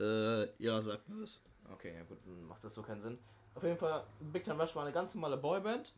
[0.00, 1.42] Äh, ja, sag mir was.
[1.70, 3.18] Okay, ja gut, dann macht das so keinen Sinn.
[3.54, 5.92] Auf jeden Fall, Big Time Rush war eine ganz normale Boyband.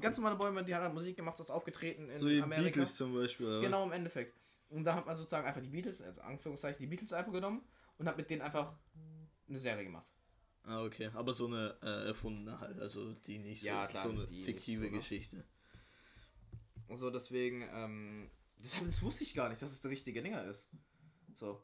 [0.00, 2.66] Ganz normale Boyband, die hat halt Musik gemacht, ist aufgetreten in So die Amerika.
[2.68, 3.46] Beatles zum Beispiel.
[3.46, 3.60] oder?
[3.62, 4.34] Genau, im Endeffekt.
[4.68, 7.62] Und da hat man sozusagen einfach die Beatles, also Anführungszeichen die Beatles einfach genommen
[7.98, 8.74] und hat mit denen einfach
[9.48, 10.06] eine Serie gemacht.
[10.64, 11.10] Ah, okay.
[11.14, 14.84] Aber so eine äh, erfundene halt, also die nicht Ja, so, klar, so eine fiktive
[14.84, 14.98] so, ne?
[14.98, 15.44] Geschichte.
[16.92, 20.68] So, deswegen, ähm, das, das wusste ich gar nicht, dass es der richtige Dinger ist.
[21.34, 21.62] So.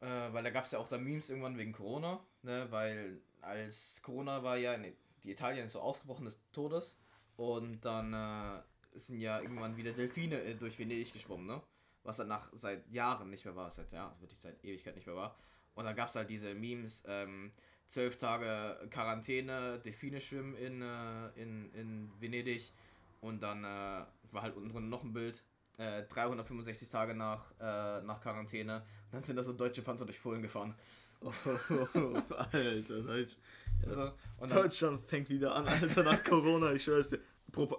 [0.00, 4.02] Äh, weil da gab es ja auch da Memes irgendwann wegen Corona, ne, weil als
[4.02, 6.98] Corona war ja, ne, die Italien ist so ausgebrochen des Todes
[7.36, 11.62] und dann äh, sind ja irgendwann wieder Delfine äh, durch Venedig geschwommen, ne?
[12.04, 15.16] Was dann nach seit Jahren nicht mehr war, seit ja, wirklich seit Ewigkeit nicht mehr
[15.16, 15.36] war.
[15.74, 17.52] Und dann gab es halt diese Memes, ähm,
[17.86, 22.72] zwölf Tage Quarantäne, Delfine schwimmen in, äh, in, in Venedig
[23.20, 25.42] und dann äh, war halt unten drunter noch ein Bild.
[25.78, 28.84] Äh, 365 Tage nach, äh, nach Quarantäne.
[29.10, 30.74] Dann sind da so deutsche Panzer durch Polen gefahren.
[31.20, 31.32] Oh,
[32.52, 33.36] Alter, Deutsch.
[33.84, 37.20] Also, und dann, Deutschland fängt wieder an, Alter, nach Corona, ich schwör's dir.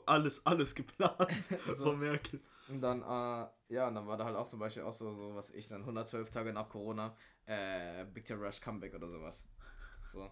[0.06, 1.16] Alles, alles geplant
[1.68, 2.40] Also- von Merkel.
[2.68, 5.34] und dann, äh, ja, und dann war da halt auch zum Beispiel auch so, so
[5.36, 9.46] was ich dann 112 Tage nach Corona, äh, Big Time Rush Comeback oder sowas.
[10.12, 10.30] So.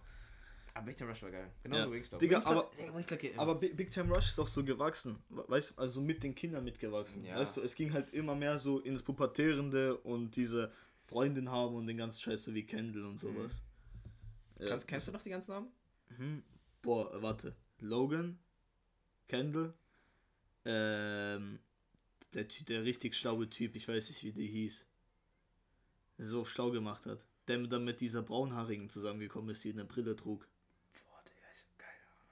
[0.74, 1.50] Aber Big Time Rush war geil.
[1.62, 1.92] Genauso Ja.
[1.92, 2.20] Wingstop.
[2.20, 3.18] Digga, Wingstop, aber- ey, Wingstop.
[3.38, 6.62] Aber Big, Big Time Rush ist auch so gewachsen, weißt du, also mit den Kindern
[6.64, 7.24] mitgewachsen.
[7.24, 7.36] Ja.
[7.36, 10.70] Weißt du, es ging halt immer mehr so ins Pubertierende und diese
[11.08, 13.60] Freundin haben und den ganzen Scheiß so wie Kendall und sowas.
[13.60, 13.71] Ja,
[14.68, 15.68] Kannst, kennst du noch die ganzen Namen?
[16.18, 16.42] Mhm.
[16.82, 17.54] Boah, warte.
[17.80, 18.38] Logan,
[19.28, 19.74] Kendall,
[20.64, 21.58] ähm,
[22.34, 24.86] der, der richtig schlaue Typ, ich weiß nicht, wie der hieß.
[26.18, 27.26] Der so schlau gemacht hat.
[27.48, 30.46] Der dann mit dieser braunhaarigen zusammengekommen ist, die eine Brille trug.
[31.04, 32.26] Boah, Digga, ich hab keine Ahnung.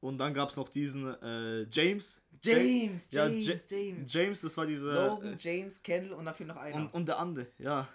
[0.00, 2.22] Und dann gab es noch diesen äh, James.
[2.44, 4.12] James, Ja, James, Ja- James.
[4.12, 5.06] James, das war dieser.
[5.08, 6.76] Logan, James, Kendall und dafür noch äh, einer.
[6.76, 7.88] und, und der andere, ja.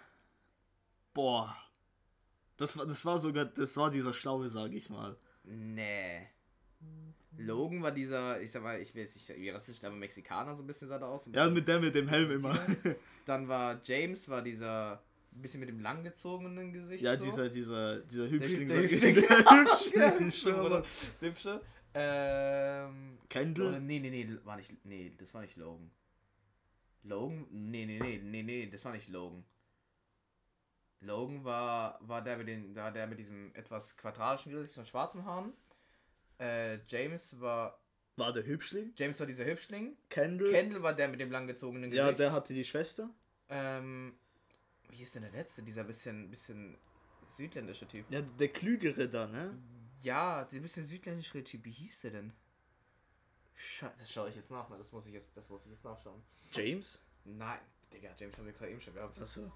[1.13, 1.55] Boah.
[2.61, 5.17] Das war, das war sogar, das war dieser Schlaue, sage ich mal.
[5.43, 6.27] Nee.
[7.37, 10.61] Logan war dieser, ich sag mal, ich will jetzt nicht wie rassistisch, aber Mexikaner so
[10.61, 11.27] ein bisschen sah da aus.
[11.33, 12.59] Ja, mit der mit dem Helm immer.
[13.25, 15.01] Dann war James, war dieser
[15.33, 17.03] ein bisschen mit dem langgezogenen Gesicht.
[17.03, 17.23] Ja, so.
[17.23, 18.67] dieser, dieser, dieser Der, Hübschling.
[18.67, 19.15] der sag ich- Hübschling.
[19.95, 20.83] der Hübschling.
[21.21, 21.61] Der Hübsche.
[21.93, 23.17] Ähm.
[23.17, 23.79] Oder, Kendall?
[23.81, 24.85] nee, nee, nee, war nicht.
[24.85, 25.89] Nee, das war nicht Logan.
[27.03, 27.47] Logan?
[27.49, 29.43] Nee, nee, nee, nee, nee, das war nicht Logan.
[31.01, 35.25] Logan war, war der mit den, da der mit diesem etwas quadratischen Gesicht und schwarzen
[35.25, 35.53] Haaren.
[36.39, 37.79] Äh, James war.
[38.17, 38.93] War der Hübschling?
[38.95, 39.97] James war dieser Hübschling.
[40.09, 40.51] Kendall?
[40.51, 42.07] Kendall war der mit dem langgezogenen Gesicht.
[42.07, 43.09] ja, der hatte die Schwester.
[43.49, 44.15] Ähm.
[44.89, 45.63] Wie ist denn der letzte?
[45.63, 46.77] Dieser bisschen, bisschen
[47.27, 48.05] südländische Typ.
[48.09, 49.57] Ja, der Klügere da, ne?
[50.01, 51.63] Ja, der bisschen südländische Typ.
[51.63, 52.33] Wie hieß der denn?
[53.55, 54.69] Scheiße, das schaue ich jetzt nach.
[54.69, 54.77] Ne?
[54.77, 56.21] Das muss ich jetzt, das muss ich jetzt nachschauen.
[56.51, 57.01] James?
[57.23, 57.59] Nein,
[57.93, 59.19] Digga, James haben wir gerade eben schon gehabt.
[59.19, 59.51] Achso.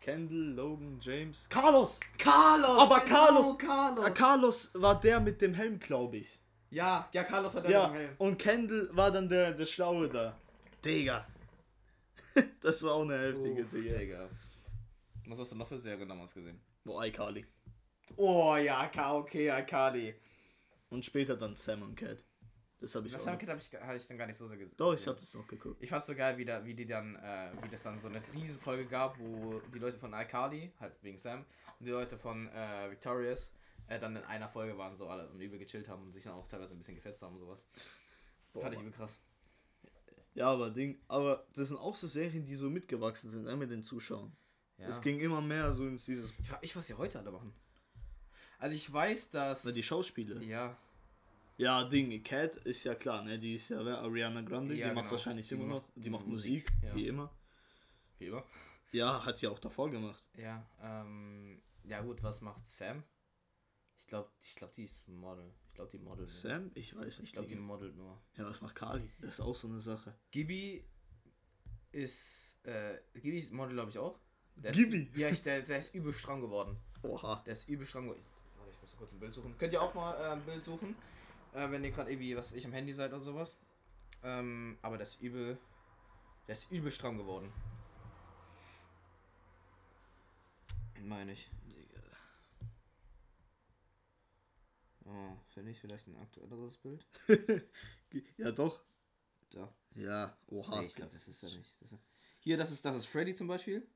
[0.00, 1.46] Kendall, Logan, James.
[1.48, 2.00] Carlos!
[2.18, 2.78] Carlos!
[2.78, 4.04] Aber Carlos- Carlos!
[4.04, 6.40] Ah, Carlos war der mit dem Helm, glaube ich.
[6.70, 8.14] ja, ja, Carlos hat Ja, dem Helm.
[8.18, 10.36] und Kendall war dann der, der Schlaue da.
[10.84, 11.26] Digga.
[12.60, 13.98] das war auch eine heftige Uff, Digga.
[13.98, 14.28] Digga.
[15.26, 16.60] Was hast du noch für Serien damals gesehen?
[16.84, 17.44] Boah, iCarly.
[18.16, 20.14] Oh ja, Ka- okay, Akali.
[20.88, 22.24] Und später dann Sam und Cat.
[22.80, 23.26] Das habe ich Das auch.
[23.26, 23.32] noch.
[23.48, 24.74] habe ich, hab ich dann gar nicht so sehr gesehen.
[24.78, 25.82] Doch, ich habe das noch geguckt.
[25.82, 28.22] Ich fand's so geil, wie, da, wie die dann, äh, wie das dann so eine
[28.32, 31.44] Riesenfolge gab, wo die Leute von iCarly, halt wegen Sam,
[31.78, 33.52] und die Leute von äh, Victorious
[33.86, 36.32] äh, dann in einer Folge waren, so alle und übel gechillt haben und sich dann
[36.32, 37.66] auch teilweise ein bisschen gefetzt haben und sowas.
[38.54, 38.62] Boah.
[38.62, 39.20] Fand ich übel krass.
[40.34, 43.70] Ja, aber Ding, aber das sind auch so Serien, die so mitgewachsen sind, ne, mit
[43.70, 44.32] den Zuschauern.
[44.78, 44.88] Ja.
[44.88, 46.32] Es ging immer mehr so ins dieses.
[46.38, 47.52] ich frag mich, was sie heute alle machen.
[48.58, 49.64] Also ich weiß, dass.
[49.64, 50.40] Na, die Schauspieler.
[50.40, 50.76] ja,
[51.60, 53.38] Ja, Ding, Cat ist ja klar, ne?
[53.38, 53.98] Die ist ja wer?
[53.98, 55.12] Ariana Grande, Ja, die macht genau.
[55.12, 56.02] wahrscheinlich Die immer macht noch.
[56.02, 56.94] Die macht Musik, Musik, ja.
[56.96, 57.30] wie immer.
[58.18, 58.44] wie immer.
[58.92, 60.22] Ja, hat sie auch davor gemacht.
[60.36, 63.02] Ja, ähm, ja gut, was macht Sam?
[63.98, 65.52] Ich glaube, ich glaube, die ist Model.
[65.68, 66.28] Ich glaube, die modelt.
[66.28, 66.28] nur.
[66.28, 66.70] Sam?
[66.74, 67.32] Ich weiß Ich nicht.
[67.34, 68.20] glaube, die modelt nur.
[68.36, 69.10] Ja, was macht Kali?
[69.20, 70.14] Das ist auch so eine Sache.
[70.30, 70.84] Gibi
[71.92, 74.18] ist, äh, Gibi ist Model, glaube ich, auch.
[74.56, 75.04] Der Gibi?
[75.04, 76.76] Ist, ja, ich, der, der ist übel stramm geworden.
[77.02, 77.42] Oha.
[77.46, 78.20] Der ist übel stramm geworden.
[78.20, 79.56] Ich- Warte, ich muss kurz ein Bild suchen.
[79.58, 80.94] Könnt ihr auch mal äh, ein Bild suchen,
[81.54, 83.56] äh, wenn ihr gerade irgendwie, was ich am Handy seid oder sowas.
[84.22, 85.58] Ähm, aber der ist übel,
[86.46, 87.52] der ist übel stramm geworden.
[91.02, 91.50] Meine ich.
[95.06, 97.06] Oh, finde ich vielleicht ein aktuelleres Bild?
[98.36, 98.82] Ja, doch.
[99.50, 99.72] Da.
[99.94, 100.80] Ja, oha.
[100.80, 101.80] Nee, ich glaube, das ist er nicht.
[101.80, 102.00] Das ist,
[102.40, 103.86] hier, das ist, das ist Freddy zum Beispiel.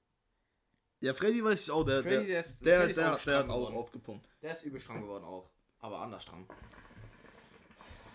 [1.00, 3.48] ja, Freddy weiß ich auch, der, Freddy, der, der ist- der, der, der, stramm hat
[3.50, 3.74] auch geworden.
[3.76, 4.28] aufgepumpt.
[4.40, 5.50] Der ist übel stramm geworden auch.
[5.80, 6.46] Aber anders stramm.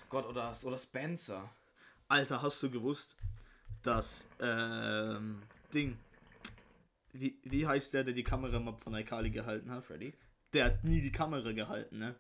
[0.10, 1.50] Gott, oder, oder Spencer.
[2.08, 3.16] Alter, hast du gewusst,
[3.84, 5.42] dass, ähm,
[5.74, 5.98] Ding,
[7.14, 9.86] wie, wie heißt der, der die Kamera mal von Aikali gehalten hat?
[9.86, 10.14] Freddy?
[10.54, 12.16] Der hat nie die Kamera gehalten, ne?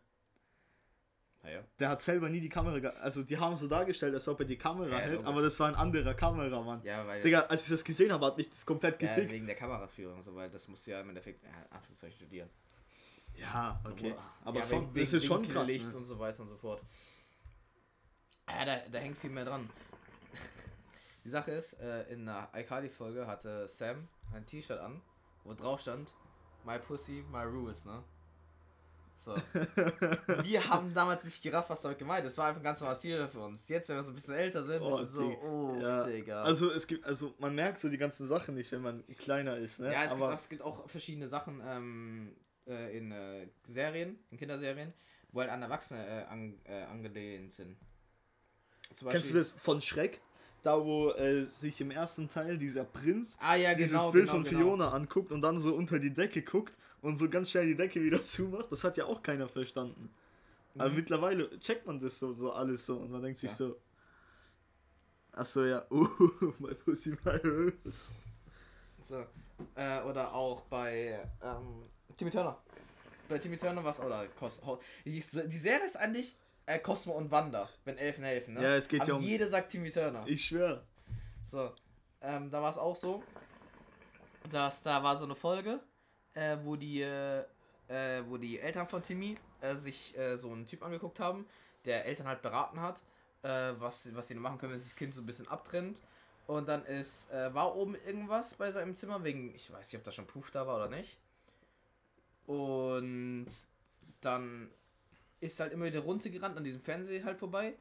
[1.41, 1.63] Naja.
[1.79, 3.01] Der hat selber nie die Kamera gehalten.
[3.01, 5.69] Also, die haben so dargestellt, als ob er die Kamera Ja, hält, aber das war
[5.69, 6.83] ein anderer Kameramann.
[6.83, 7.21] Ja, weil.
[7.21, 9.31] Digga, als ich das gesehen habe, hat mich das komplett ja, gefickt.
[9.31, 12.49] wegen der Kameraführung so, weil das musst du ja im Endeffekt, ja, Anführungszeichen studieren.
[13.35, 14.13] Ja, okay.
[14.43, 15.67] Aber ja, schon, wegen- das ist wegen schon krass.
[15.67, 15.95] Licht Ne?
[15.97, 16.81] und so weiter und so fort.
[18.57, 19.69] Ja, da, da hängt viel mehr dran.
[21.23, 25.01] Die Sache ist, äh, in der iCarly-Folge hatte Sam ein T-Shirt an,
[25.43, 26.15] wo drauf stand,
[26.65, 28.03] My Pussy, My Rules, ne?
[29.15, 29.35] So.
[30.43, 32.31] wir haben damals nicht gerafft, was damit gemeint ist.
[32.31, 33.67] Das war einfach ein ganz normales T-Shirt für uns.
[33.67, 36.41] Jetzt, wenn wir so ein bisschen älter sind, Oh, ist es so, oh, Ja, Digga.
[36.41, 39.81] Also es gibt, also man merkt so die ganzen Sachen nicht, wenn man kleiner ist,
[39.81, 39.91] ne?
[39.91, 42.35] Ja, es, gibt Aber auch, es gibt auch verschiedene Sachen ähm,
[42.65, 44.93] äh, in äh, Serien, in Kinderserien,
[45.33, 47.77] wo halt an Erwachsene äh, an, äh, angelehnt sind.
[49.09, 50.19] Kennst du das von Schreck?
[50.61, 54.33] Da wo äh, sich im ersten Teil dieser Prinz Ah ja, dieses genau, Bild genau,
[54.33, 54.59] von genau.
[54.59, 58.01] Fiona anguckt und dann so unter die Decke guckt und so ganz schnell die Decke
[58.03, 58.69] wieder zumacht.
[58.69, 60.13] Das hat ja auch keiner verstanden.
[60.77, 60.95] Aber Mhm.
[60.95, 63.55] mittlerweile checkt man das so, so alles so und man denkt sich Ja.
[63.55, 63.77] so.
[65.31, 66.07] Achso, ja, uh,
[66.59, 68.11] my pussy, my rose.
[69.01, 69.25] So.
[69.75, 71.83] Äh, oder auch bei ähm,
[72.17, 72.57] Timmy Turner.
[73.29, 74.27] Bei Timmy Turner war es oder
[75.05, 76.35] die, die Serie ist eigentlich
[76.69, 78.61] äh, Cosmo und Wanda, wenn Elfen helfen, ne?
[78.61, 80.23] Ja, es geht Aber ja um- Jeder sagt Timmy Turner.
[80.27, 80.83] Ich schwör.
[81.41, 81.73] So,
[82.21, 83.23] ähm, da war es auch so,
[84.51, 85.79] dass da war so eine Folge,
[86.35, 87.39] äh, wo die, äh,
[87.87, 91.47] äh, wo die Eltern von Timmy äh, sich äh, so einen Typ angeguckt haben,
[91.85, 93.01] der Eltern halt beraten hat,
[93.41, 96.03] äh, was, was sie machen können, wenn sich das Kind so ein bisschen abtrennt.
[96.45, 100.03] Und dann ist, äh, war oben irgendwas bei seinem Zimmer, wegen, ich weiß nicht, ob
[100.03, 101.17] da schon Puff da war oder nicht.
[102.45, 103.47] Und
[104.21, 104.69] dann
[105.41, 107.73] ist halt immer wieder runtergerannt an diesem Fernseher halt vorbei.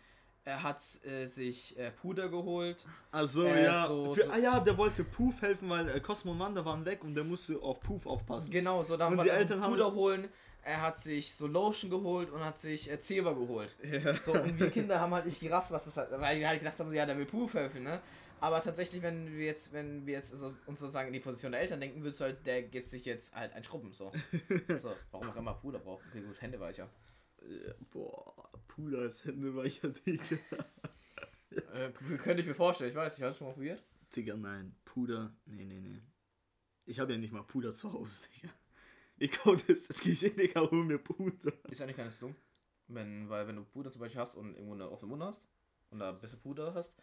[0.44, 2.87] Er hat äh, sich äh, Puder geholt.
[3.11, 6.33] Also Äh, ja, so- für, so- ah ja, der wollte Poof helfen, weil äh, Cosmo
[6.33, 8.51] und Wanda waren weg und der musste auf Poof aufpassen.
[8.51, 10.29] Genau, so dann Und die er Eltern haben- Puder holen.
[10.64, 13.77] Er hat sich so Lotion geholt und hat sich äh, Zewa geholt.
[13.83, 14.14] Ja.
[14.21, 16.79] So, und wir Kinder haben halt nicht gerafft, was das hat, weil wir halt gedacht
[16.79, 18.01] haben, ja, der will Puff helfen, ne?
[18.40, 21.61] Aber tatsächlich, wenn wir jetzt, wenn wir jetzt so, uns sozusagen in die Position der
[21.61, 24.12] Eltern denken, würdest du halt, der geht sich jetzt halt ein Schrubben, so.
[24.77, 24.94] so.
[25.11, 26.05] Warum auch immer Puder braucht.
[26.11, 26.88] Okay, gut, Hände weicher.
[27.42, 30.24] Ja, Boah, Puder ist Händeweicher, Digga.
[31.72, 33.83] Äh, könnte ich mir vorstellen, ich weiß, ich hatte schon mal probiert.
[34.14, 36.01] Digga, nein, Puder, nee, nee, nee.
[36.85, 38.53] Ich habe ja nicht mal Puder zu Hause, Digga.
[39.18, 41.53] Ich kaufe das, das hin, Digga, hol mir Puder.
[41.70, 42.37] Ist eigentlich gar nicht so dumm.
[42.88, 45.46] Wenn, weil wenn du Puder zum Beispiel hast und irgendwo eine offene Wunde hast
[45.90, 46.94] und da ein bisschen Puder hast,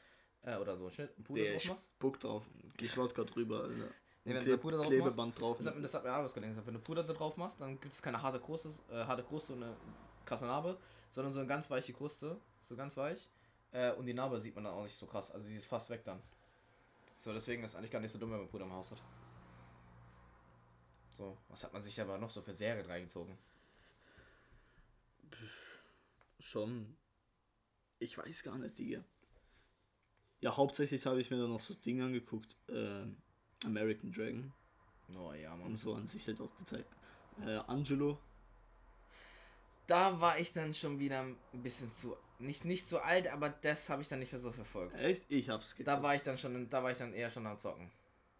[0.41, 3.76] äh, oder so einen Schnitt Puder Der drauf machst, spuckt drauf, Geschwottka drüber, Alter.
[3.76, 5.58] Nee, wenn Und du Kleb- Puder drauf Klebeband drauf.
[5.58, 6.60] Das hat, mir- das hat mir alles gelernt.
[6.65, 9.54] Wenn du Puder da drauf machst, dann gibt es keine harte Kruste, äh, harte Kruste
[9.54, 9.76] und eine
[10.26, 10.78] krasse Narbe,
[11.12, 13.30] sondern so eine ganz weiche Kruste, so ganz weich.
[13.72, 15.32] Äh, und die Narbe sieht man dann auch nicht so krass.
[15.32, 16.22] Also sie ist fast weg dann.
[17.18, 19.02] So, deswegen ist eigentlich gar nicht so dumm, wenn man Puder im Haus hat.
[21.18, 23.38] So, was hat man sich aber noch so für Serien reingezogen?
[26.40, 26.96] Schon.
[28.00, 29.04] Ich weiß gar nicht, Digga.
[30.42, 32.56] Ja, hauptsächlich habe ich mir dann noch so Dinge angeguckt.
[32.70, 33.18] Ähm,
[33.66, 34.54] American Dragon.
[35.18, 35.76] Oh ja, Und man.
[35.78, 36.94] so an sich halt auch gezeigt.
[37.46, 38.20] Äh, Angelo.
[39.88, 42.15] Da war ich dann schon wieder ein bisschen zu.
[42.39, 45.00] Nicht, nicht zu alt, aber das habe ich dann nicht mehr so verfolgt.
[45.00, 45.26] Echt?
[45.30, 45.88] Ich hab's geguckt.
[45.88, 47.89] Da war ich dann schon, da war ich dann eher schon am Zocken.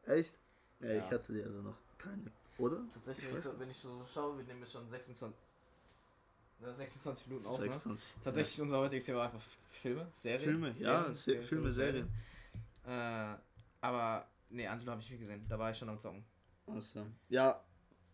[0.06, 0.38] Echt?
[0.80, 1.06] Ja, Ja.
[1.06, 2.32] ich hatte die also noch keine.
[2.58, 2.82] Oder?
[2.94, 5.38] Tatsächlich, Ich wenn ich, weiß so, wenn ich so schaue, wir nehmen jetzt schon 26,
[6.62, 7.58] äh, 26 Minuten auf.
[7.60, 7.64] Ne?
[7.72, 8.16] 26.
[8.24, 10.40] Tatsächlich unser heutiges Thema war einfach Filme, Serien.
[10.42, 12.10] Filme, ja, Se- Filme, Serien.
[12.86, 13.36] Äh,
[13.82, 15.46] aber, nee, Angelo habe ich viel gesehen.
[15.48, 16.24] Da war ich schon am Zocken.
[16.68, 17.64] Also, ja,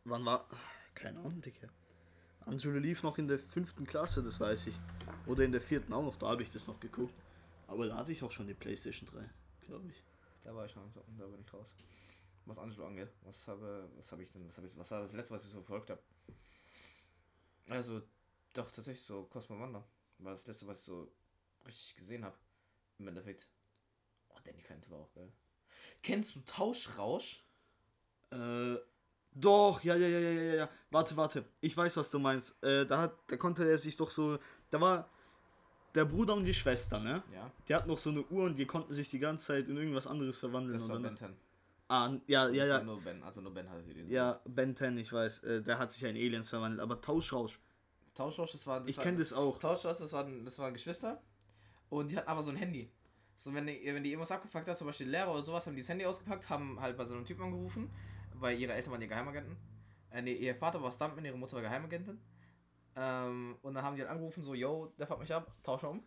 [0.05, 0.47] wann war.
[0.93, 1.67] Keine Ahnung, Digga.
[2.45, 4.75] Angelo lief noch in der fünften Klasse, das weiß ich.
[5.27, 7.13] Oder in der vierten auch noch, da habe ich das noch geguckt.
[7.67, 9.29] Aber da hatte ich auch schon die Playstation 3,
[9.65, 10.03] glaube ich.
[10.43, 11.73] Da war ich Zocken, da bin ich raus.
[12.45, 13.09] Was Angelo angeht.
[13.23, 15.49] Was habe, was habe ich denn, was habe ich, was war das letzte, was ich
[15.49, 16.01] so verfolgt habe?
[17.69, 18.01] Also,
[18.53, 19.85] doch, tatsächlich so Cosmo Wanda.
[20.17, 21.11] War das letzte, was ich so
[21.65, 22.35] richtig gesehen habe.
[22.97, 23.47] Im Endeffekt.
[24.29, 25.31] Oh, Danny Phantom war auch geil.
[26.01, 27.43] Kennst du Tauschrausch?
[28.31, 28.75] Äh,
[29.33, 30.69] doch, ja, ja, ja, ja, ja, ja.
[30.89, 31.45] Warte, warte.
[31.61, 32.61] Ich weiß, was du meinst.
[32.63, 34.37] Äh, da hat, da konnte er sich doch so.
[34.69, 35.09] Da war
[35.95, 37.23] der Bruder und die Schwester, ne?
[37.33, 39.77] Ja, Die hatten noch so eine Uhr und die konnten sich die ganze Zeit in
[39.77, 40.77] irgendwas anderes verwandeln.
[40.77, 41.15] das war Ben ne?
[41.17, 41.35] 10.
[41.89, 42.81] Ah, ja, ja, ja.
[42.81, 44.09] Nur Ben, also nur Ben hatte diese.
[44.09, 45.43] Ja, Ben 10, ich weiß.
[45.43, 46.81] Äh, der hat sich in Aliens verwandelt.
[46.81, 47.59] Aber Tauschrausch.
[48.15, 48.79] Tauschrausch, das war.
[48.79, 49.57] Das Ich kenne das auch.
[49.59, 51.21] Tauschrausch, das waren, das waren Geschwister.
[51.89, 52.89] Und die hatten aber so ein Handy.
[53.35, 55.81] So, wenn die, wenn die irgendwas abgepackt hat, zum Beispiel Lehrer oder sowas, haben die
[55.81, 57.89] das Handy ausgepackt, haben halt bei so einem Typen angerufen,
[58.41, 59.57] weil ihre Eltern waren ja Geheimagenten.
[60.09, 62.19] Äh, nee, ihr Vater war Stuntman, ihre Mutter war Geheimagentin.
[62.95, 66.03] Ähm, und dann haben die halt angerufen, so, yo, der fuckt mich ab, tausche um.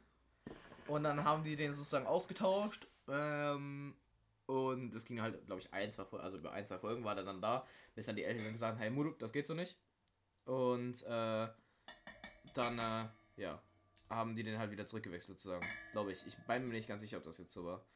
[0.87, 2.87] Und dann haben die den sozusagen ausgetauscht.
[3.09, 3.95] Ähm,
[4.47, 7.15] und es ging halt, glaube ich, ein, zwei Folgen, also über ein, zwei Folgen war
[7.15, 9.55] der dann da, bis dann die Eltern dann gesagt haben, hey Muruk, das geht so
[9.55, 9.79] nicht.
[10.45, 11.49] Und äh,
[12.53, 13.63] dann, äh, ja,
[14.11, 15.67] haben die den halt wieder zurückgewechselt sozusagen.
[15.93, 16.27] Glaube ich.
[16.27, 17.87] Ich bin mir nicht ganz sicher, ob das jetzt so war.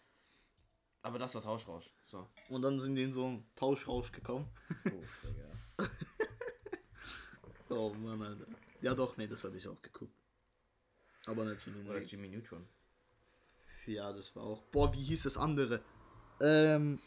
[1.08, 1.90] Aber das war Tauschrausch.
[2.04, 2.26] So.
[2.50, 4.46] Und dann sind die in so einen Tauschrausch gekommen.
[4.86, 5.88] Oh, Digga.
[7.70, 8.46] Oh Mann, Alter.
[8.80, 10.12] Ja, doch, nee, das habe ich auch geguckt.
[11.26, 12.00] Aber nicht so Oder.
[12.02, 12.66] Jimmy Neutron.
[13.86, 14.62] Ja, das war auch.
[14.64, 15.82] Boah, wie hieß das andere?
[16.40, 16.98] Ähm.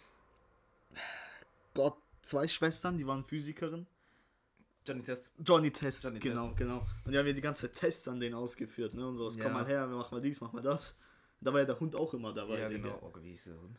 [1.74, 3.88] Gott, zwei Schwestern, die waren Physikerin.
[4.86, 5.32] Johnny Test.
[5.40, 6.58] Johnny Test, Johnny genau, Test.
[6.58, 6.86] genau.
[7.06, 9.08] Und die haben ja die ganze Tests an denen ausgeführt, ne?
[9.08, 9.44] Und so, Ja.
[9.44, 10.96] komm mal her, wir machen mal dies, mach mal das.
[11.40, 12.60] Da war ja der Hund auch immer dabei.
[12.60, 13.00] ja, genau.
[13.02, 13.78] Oh, wie hieß der Hund?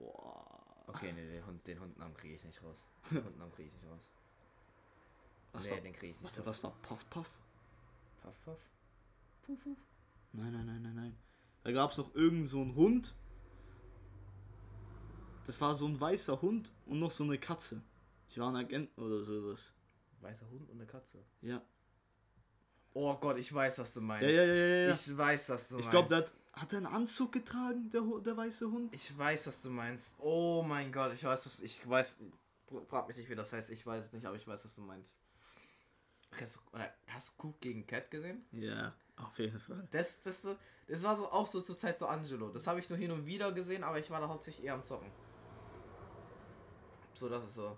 [0.00, 0.84] Boah.
[0.88, 2.78] Okay, nee, den, Hund, den Hundnamen kriege ich nicht raus.
[3.10, 4.08] Den Hundnamen kriege ich nicht raus.
[5.52, 6.46] Was nee, war, den kriege ich nicht warte, raus.
[6.48, 7.30] was war Puff Puff?
[8.22, 8.58] Puff, puff.
[9.42, 9.78] Puff, puff.
[10.32, 11.16] Nein, nein, nein, nein, nein.
[11.64, 13.14] Da gab es noch irgend so einen Hund.
[15.46, 17.82] Das war so ein weißer Hund und noch so eine Katze.
[18.34, 19.72] Die waren Agenten oder sowas.
[20.20, 21.18] Weißer Hund und eine Katze.
[21.40, 21.62] Ja.
[22.92, 24.24] Oh Gott, ich weiß, was du meinst.
[24.28, 24.90] Ja, ja, ja, ja.
[24.92, 25.90] Ich weiß, was du Ich meinst.
[25.90, 26.24] glaube, der
[26.60, 28.94] hat, er einen Anzug getragen, der, der weiße Hund?
[28.94, 30.14] Ich weiß, was du meinst.
[30.18, 32.18] Oh mein Gott, ich weiß, was ich weiß.
[32.86, 33.70] Frag mich nicht, wie das heißt.
[33.70, 35.16] Ich weiß es nicht, aber ich weiß, was du meinst.
[36.38, 36.60] Hast du,
[37.08, 38.44] hast du Cook gegen Cat gesehen?
[38.52, 39.88] Ja, auf jeden Fall.
[39.90, 42.48] Das, das, so, das war so auch so zur Zeit so Angelo.
[42.50, 44.84] Das habe ich nur hin und wieder gesehen, aber ich war da hauptsächlich eher am
[44.84, 45.10] Zocken.
[47.14, 47.76] So, das ist so.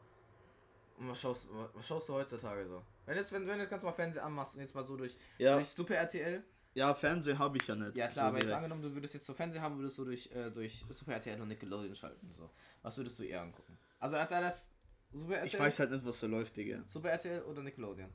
[0.98, 2.82] Und was schaust, was schaust du heutzutage so?
[3.06, 5.18] Wenn jetzt, wenn, wenn du jetzt ganz mal Fernsehen anmachst und jetzt mal so durch,
[5.38, 6.44] Ja, durch Super RTL.
[6.74, 7.96] Ja Fernsehen habe ich ja nicht.
[7.96, 8.56] Ja klar, so aber jetzt direkt.
[8.56, 11.48] angenommen, du würdest jetzt so Fernsehen haben, würdest du durch, äh, durch Super RTL und
[11.48, 12.32] Nickelodeon schalten.
[12.32, 12.50] So.
[12.82, 13.78] Was würdest du eher angucken?
[13.98, 14.70] Also als erstes
[15.12, 15.46] Super RTL?
[15.46, 16.82] Ich weiß halt nicht, was da läuft, Digga.
[16.86, 18.10] Super RTL oder Nickelodeon?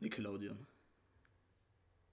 [0.00, 0.66] Nickelodeon.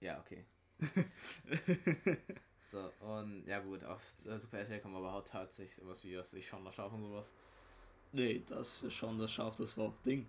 [0.00, 0.44] Ja, okay.
[2.60, 6.32] so, und ja gut, auf äh, Super RTL man aber auch tatsächlich sowas wie was
[6.34, 7.32] ich schon mal schaffen und sowas.
[8.12, 10.28] Nee, das ist schon das Schaf, das war auf Ding.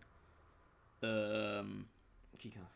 [1.02, 1.88] Ähm,
[2.40, 2.70] Kika.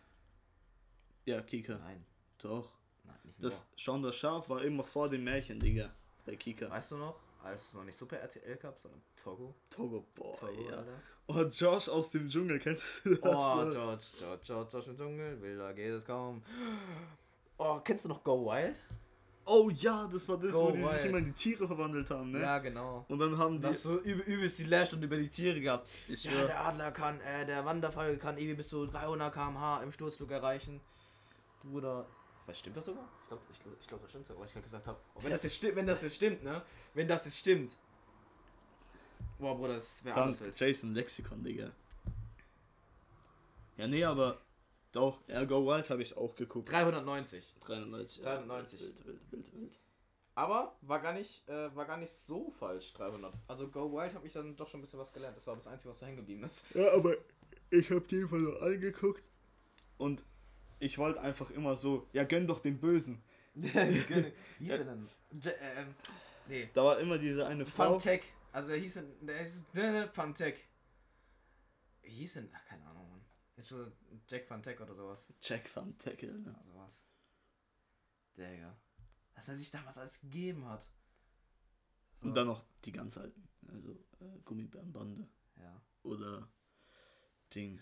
[1.26, 1.78] ja, Kika.
[1.78, 2.06] Nein,
[2.44, 2.70] Doch.
[3.04, 3.16] nein.
[3.40, 5.90] Das Schon das Schaf war immer vor dem Märchen, Digga.
[6.26, 6.70] Bei Kika.
[6.70, 9.56] Weißt du noch, als es noch nicht Super RTL gab, sondern Togo?
[9.70, 10.76] Togo, boah, Togo, ja.
[10.78, 11.02] Alter.
[11.28, 13.24] Oh, Josh aus dem Dschungel, kennst du das?
[13.24, 13.72] Oh, ne?
[13.72, 16.44] George, George, George, George im Dschungel, wilder geht es kaum.
[17.58, 18.80] Oh, kennst du noch Go Wild?
[19.46, 20.92] Oh ja, das war das, Go wo die wild.
[20.92, 22.42] sich immer in die Tiere verwandelt haben, ne?
[22.42, 23.06] Ja, genau.
[23.08, 23.68] Und dann haben die.
[23.68, 25.88] Das so üb übelst die Lehrstunde über die Tiere gehabt.
[26.08, 29.92] ich Ja, der Adler kann, äh, der Wanderfalke kann ewig bis zu 300 km/h im
[29.92, 30.80] Sturzflug erreichen.
[31.64, 32.06] Bruder.
[32.46, 33.08] Was stimmt das sogar?
[33.22, 35.00] Ich glaube, ich, glaub- ich glaub, das stimmt sogar, was ich gerade gesagt habe.
[35.22, 36.62] Wenn das jetzt stimmt, wenn das jetzt stimmt, ne?
[36.94, 37.78] Wenn das jetzt stimmt.
[39.40, 40.60] Boah, Bruder, das wäre dann alles wild.
[40.60, 41.72] Jason Lexikon, Digga.
[43.78, 44.40] Ja, nee, aber
[44.92, 46.72] doch, ja, Go Wild habe ich auch geguckt.
[46.72, 47.56] 390.
[47.62, 48.22] 390.
[48.24, 48.80] 390.
[48.82, 49.80] Wild, wild, wild, wild.
[50.36, 53.34] Aber war gar nicht, äh, war gar nicht so falsch, 300.
[53.48, 55.38] Also Go Wild habe ich dann doch schon ein bisschen was gelernt.
[55.38, 56.66] Das war das Einzige, was so hängen geblieben ist.
[56.74, 57.16] Ja, aber
[57.70, 59.24] ich habe den Fall so angeguckt
[59.98, 60.24] und
[60.82, 63.22] ich wollte einfach immer so, ja, gönn doch den Bösen.
[63.54, 64.10] Wie hieß
[64.72, 65.08] er denn?
[65.30, 65.96] Je ähm,
[66.48, 66.70] nee.
[66.74, 67.92] Da war immer diese eine Frau.
[68.00, 68.24] Funtech.
[68.52, 70.68] Also er hieß, der ist ne, Funtech.
[72.02, 72.50] Wie hieß denn?
[72.54, 73.22] Ach, keine Ahnung, Mann.
[73.56, 73.92] Ist so
[74.28, 75.32] Jack Funtech oder sowas.
[75.42, 76.60] Jack Tackle, Ja, ne?
[76.66, 77.06] sowas.
[78.36, 78.76] Digga.
[79.36, 80.90] Was er sich damals alles gegeben hat.
[82.20, 83.48] So, Und dann noch die ganz alten.
[83.68, 85.28] Also äh, Gummibärenbande.
[85.58, 85.82] Ja.
[86.04, 86.50] Oder
[87.54, 87.80] Ding.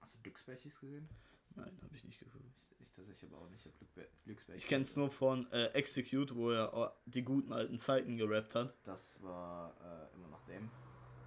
[0.00, 1.08] Hast du Glücksbärchis gesehen?
[1.54, 2.44] Nein, habe ich nicht geguckt.
[2.56, 3.64] Ich, ich tatsächlich aber auch nicht.
[3.64, 4.62] Ich hab Glücksbär Glücksbärchis.
[4.62, 8.74] Ich kenn's nur von äh, Execute, wo er äh, die guten alten Zeiten gerappt hat.
[8.84, 10.70] Das war äh, immer noch dem.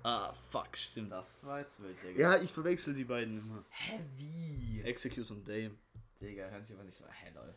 [0.03, 1.11] Ah, fuck, stimmt.
[1.11, 2.19] Das war jetzt wild, Digga.
[2.19, 3.63] Ja, ich verwechsel die beiden immer.
[3.69, 4.81] Hä, wie?
[4.83, 5.75] Execute und Dame.
[6.19, 7.05] Digga, hören Sie aber nicht so.
[7.05, 7.55] Hä, lol.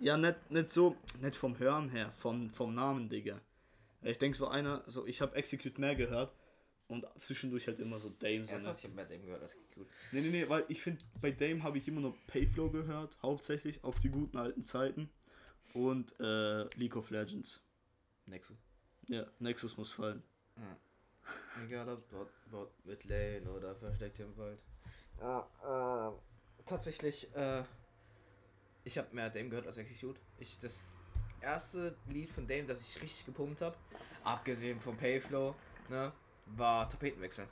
[0.00, 3.40] Ja, nicht, nicht so, nicht vom Hören her, vom, vom Namen, Digga.
[4.02, 6.34] Ich denke so einer, so ich habe Execute mehr gehört
[6.92, 8.44] und zwischendurch halt immer so Dame.
[8.44, 8.56] So ne?
[8.56, 9.86] Ernsthaft, ich hab mehr dem gehört als gut.
[10.12, 13.82] Nee, nee, nee, weil ich finde, bei Dame habe ich immer nur Payflow gehört, hauptsächlich
[13.82, 15.10] auf die guten alten Zeiten.
[15.74, 17.62] Und äh, League of Legends.
[18.26, 18.58] Nexus.
[19.08, 20.22] Ja, Nexus muss fallen.
[21.64, 24.58] Egal ob dort, dort mit Lane oder versteckt im Wald.
[25.18, 27.62] Ja, äh, tatsächlich, äh,
[28.84, 30.20] ich habe mehr Dame gehört als Execute.
[30.38, 30.98] Ich, das
[31.40, 33.76] erste Lied von Dame, das ich richtig gepumpt habe,
[34.24, 35.54] abgesehen vom Payflow,
[35.88, 36.12] ne,
[36.46, 37.46] war Tapetenwechsel.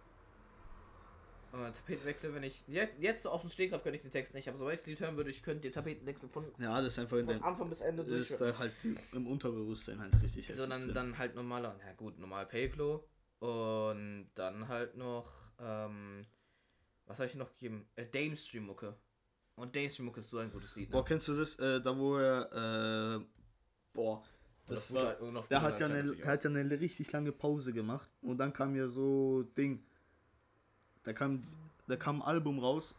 [1.52, 4.48] Äh, Tapetenwechsel, wenn ich, jetzt, jetzt so auf dem Stegreif könnte ich den Text nicht,
[4.48, 7.16] aber sobald ich Lied hören würde, ich könnte den Tapetenwechsel von, Ja, das ist einfach
[7.16, 7.42] in von dem.
[7.42, 8.52] Anfang bis Ende Das ist durch.
[8.52, 8.72] da halt
[9.12, 10.94] im Unterbewusstsein halt richtig heftig Sondern drin.
[10.94, 13.04] dann halt normaler, na gut, normal Payflow
[13.40, 16.26] und dann halt noch, ähm,
[17.06, 17.88] was habe ich noch gegeben?
[17.96, 18.94] Äh, Dame Stream Mucke.
[19.56, 20.88] Und Dame Stream Mucke ist so ein gutes Lied.
[20.90, 20.92] Ne?
[20.92, 23.24] Boah, kennst du das, äh, da wo er, äh,
[23.92, 24.22] boah,
[24.74, 27.72] das war, Brutal- oder der hat ja eine, der hat ja eine richtig lange Pause
[27.72, 29.82] gemacht und dann kam ja so Ding,
[31.02, 31.42] da kam,
[31.86, 32.94] da kam ein Album raus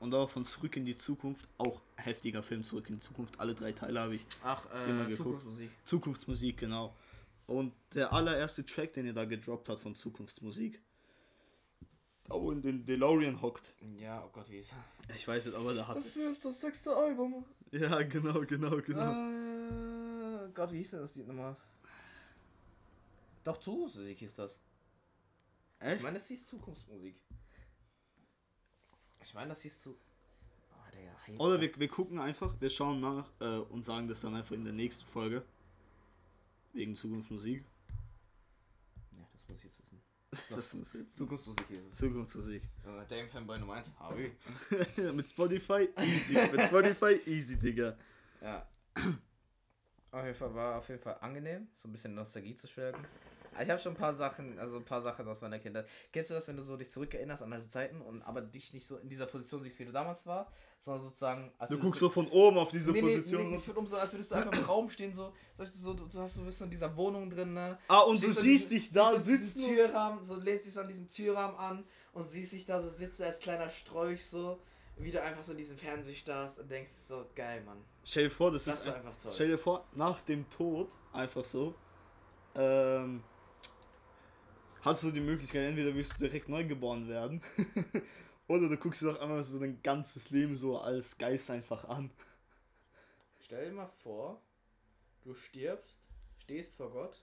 [0.00, 3.38] und da war von Zurück in die Zukunft, auch heftiger Film Zurück in die Zukunft,
[3.40, 5.16] alle drei Teile habe ich, Ach, Immer äh, geguckt.
[5.16, 5.70] Zukunftsmusik.
[5.84, 6.94] Zukunftsmusik, genau.
[7.46, 10.80] Und der allererste Track, den er da gedroppt hat von Zukunftsmusik,
[12.30, 13.72] oh, in den DeLorean hockt.
[13.98, 14.72] Ja, oh Gott, wie ist
[15.14, 17.44] Ich weiß nicht, aber da hat, Das ist das sechste Album.
[17.70, 19.12] ja, genau, genau, genau.
[19.30, 19.43] Äh,
[20.54, 21.56] Gott, wie hieß denn das Lied nochmal?
[23.42, 24.60] Doch, Zukunftsmusik hieß das.
[25.80, 26.02] Ich Echt?
[26.02, 27.16] meine, das hieß Zukunftsmusik.
[29.22, 29.98] Ich meine, das hieß zu.
[31.38, 31.44] Oh.
[31.46, 34.64] Oder wir, wir gucken einfach, wir schauen nach äh, und sagen das dann einfach in
[34.64, 35.44] der nächsten Folge.
[36.72, 37.64] Wegen Zukunftsmusik.
[39.12, 40.00] Ja, das muss ich jetzt wissen.
[40.50, 41.16] Das muss jetzt.
[41.16, 41.98] Zukunftsmusik hieß es.
[41.98, 42.62] Zukunftsmusik.
[42.84, 43.92] Äh, Dame Fanboy Nummer 1.
[43.98, 44.32] Harvey.
[45.12, 46.34] Mit Spotify easy.
[46.34, 47.96] Mit Spotify easy, Digga.
[48.40, 48.68] Ja.
[50.14, 53.04] Auf jeden Fall war auf jeden Fall angenehm, so ein bisschen Nostalgie zu schwelgen.
[53.60, 55.86] Ich habe schon ein paar Sachen, also ein paar Sachen aus meiner Kindheit.
[56.12, 58.84] Kennst du das, wenn du so dich zurückerinnerst an alte Zeiten und aber dich nicht
[58.84, 61.52] so in dieser Position siehst, wie du damals war, sondern sozusagen.
[61.58, 63.42] als Du guckst so von oben auf diese nee, nee, Position.
[63.42, 66.06] Nee, nicht um so, als würdest du einfach im Raum stehen, so, so, so du,
[66.06, 67.78] du hast so ein bisschen in dieser Wohnung drin, ne?
[67.86, 69.68] ah, und du Stehst an siehst diesem- dich da siehst sitzen.
[69.74, 73.22] Türrahmen, so lehnst dich so an diesen Türrahmen an und siehst dich da so sitzen
[73.22, 74.58] als kleiner Strolch so,
[74.96, 77.84] wie du einfach so in diesen Fernseher starrst und denkst so, geil, Mann.
[78.04, 78.88] Stell dir vor, das, Das ist.
[78.88, 79.32] ein- einfach toll.
[79.32, 81.74] Stell dir vor, nach dem Tod, einfach so,
[82.54, 83.22] ähm,
[84.82, 87.42] hast du die Möglichkeit, entweder wirst du direkt neu geboren werden,
[88.48, 92.10] oder du guckst dir doch einmal so dein ganzes Leben so als Geist einfach an.
[93.40, 94.40] Stell dir mal vor,
[95.24, 95.98] du stirbst,
[96.42, 97.20] stehst vor Gott,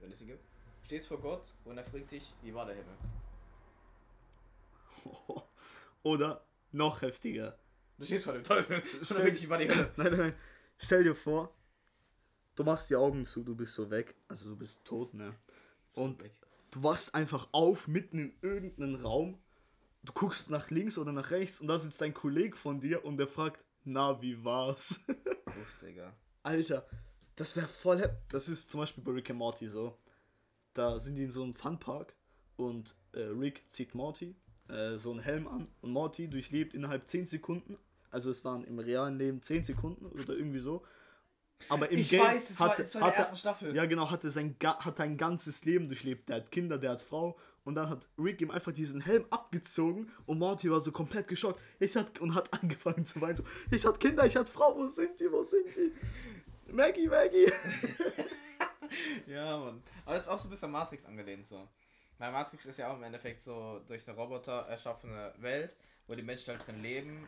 [0.00, 0.44] wenn es ihn gibt,
[0.84, 2.96] stehst vor Gott und er fragt dich, wie war der Himmel?
[6.02, 6.42] Oder
[6.72, 7.58] noch heftiger.
[7.98, 8.76] Du stehst vor dem Teufel.
[8.78, 9.90] Und Stell- war die Hölle.
[9.96, 10.34] Nein, nein.
[10.78, 11.54] Stell dir vor,
[12.56, 14.14] du machst die Augen zu, du bist so weg.
[14.28, 15.34] Also du bist tot, ne?
[15.92, 16.24] Und
[16.70, 19.38] du wachst einfach auf mitten in irgendeinem Raum.
[20.02, 23.18] Du guckst nach links oder nach rechts und da sitzt ein Kollege von dir und
[23.18, 25.00] der fragt, na, wie war's?
[25.46, 26.14] Uff, Digga.
[26.42, 26.86] Alter,
[27.36, 28.08] das wäre voll.
[28.28, 29.98] Das ist zum Beispiel bei Rick and Morty so.
[30.72, 32.14] Da sind die in so einem Funpark
[32.56, 34.34] und äh, Rick zieht Morty
[34.70, 37.76] äh, so einen Helm an und Morty durchlebt innerhalb 10 Sekunden.
[38.10, 40.82] Also es waren im realen Leben 10 Sekunden oder irgendwie so.
[41.68, 43.76] Aber im Ich Game weiß, es war- hatte, es war in der hatte, Staffel.
[43.76, 46.28] Ja, genau, hatte sein hat ein ganzes Leben durchlebt.
[46.28, 50.10] Der hat Kinder, der hat Frau und dann hat Rick ihm einfach diesen Helm abgezogen
[50.26, 51.60] und Morty war so komplett geschockt.
[51.78, 54.88] Ich hat und hat angefangen zu weinen so, ich hatte Kinder, ich hatte Frau, wo
[54.88, 55.30] sind die?
[55.30, 55.92] Wo sind die?
[56.72, 57.50] Maggie, Maggie.
[59.26, 59.82] Ja, Mann.
[60.04, 61.68] Aber das ist auch so ein bisschen Matrix angelehnt so.
[62.20, 65.74] Weil Matrix ist ja auch im Endeffekt so durch den Roboter erschaffene Welt,
[66.06, 67.26] wo die Menschen halt drin leben,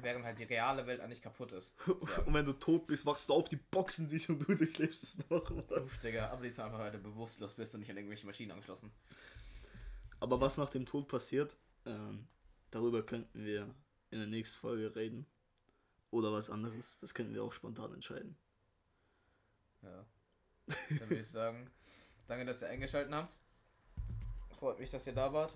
[0.00, 1.76] während halt die reale Welt eigentlich kaputt ist.
[1.86, 2.34] Und sozusagen.
[2.34, 5.48] wenn du tot bist, wachst du auf, die boxen dich und du durchlebst es noch.
[5.48, 8.50] Uff, Digga, aber die sind einfach, weil du bewusstlos bist und nicht an irgendwelche Maschinen
[8.50, 8.90] angeschlossen.
[10.18, 12.26] Aber was nach dem Tod passiert, ähm,
[12.72, 13.72] darüber könnten wir
[14.10, 15.24] in der nächsten Folge reden.
[16.10, 16.98] Oder was anderes.
[17.00, 18.36] Das könnten wir auch spontan entscheiden.
[19.82, 20.04] Ja.
[20.66, 21.70] Dann würde ich sagen,
[22.26, 23.38] danke, dass ihr eingeschaltet habt.
[24.62, 25.52] Freut mich, dass ihr da wart.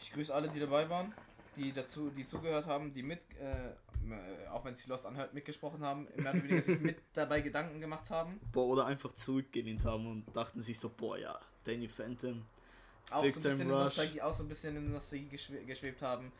[0.00, 1.12] Ich grüße alle, die dabei waren,
[1.56, 3.74] die dazu, die zugehört haben, die mit, äh, äh,
[4.50, 7.82] auch wenn es sich Lost anhört, mitgesprochen haben, mehr oder weniger sich mit dabei Gedanken
[7.82, 8.40] gemacht haben.
[8.50, 12.46] Boah, oder einfach zurückgelehnt haben und dachten sich so, boah ja, Danny Phantom.
[13.10, 13.68] Auch Big so ein bisschen in.
[13.68, 16.32] Nostalgie, auch so ein bisschen in Nostalgie geschwe geschwebt haben.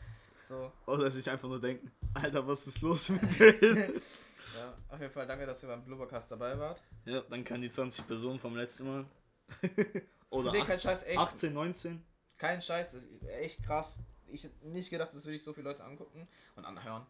[0.42, 3.92] So, Oder sich einfach nur denken, Alter, was ist los mit denen?
[4.57, 6.80] ja, auf jeden Fall danke, dass ihr beim Blubbercast dabei wart.
[7.05, 9.05] ja, dann kann die 20 Personen vom letzten Mal.
[10.31, 11.18] oder Nee, 18, kein Scheiß, echt.
[11.18, 12.05] 18, 19.
[12.39, 14.01] Kein Scheiß, das ist echt krass.
[14.27, 17.07] Ich hätte nicht gedacht, das würde ich so viele Leute angucken und anhören.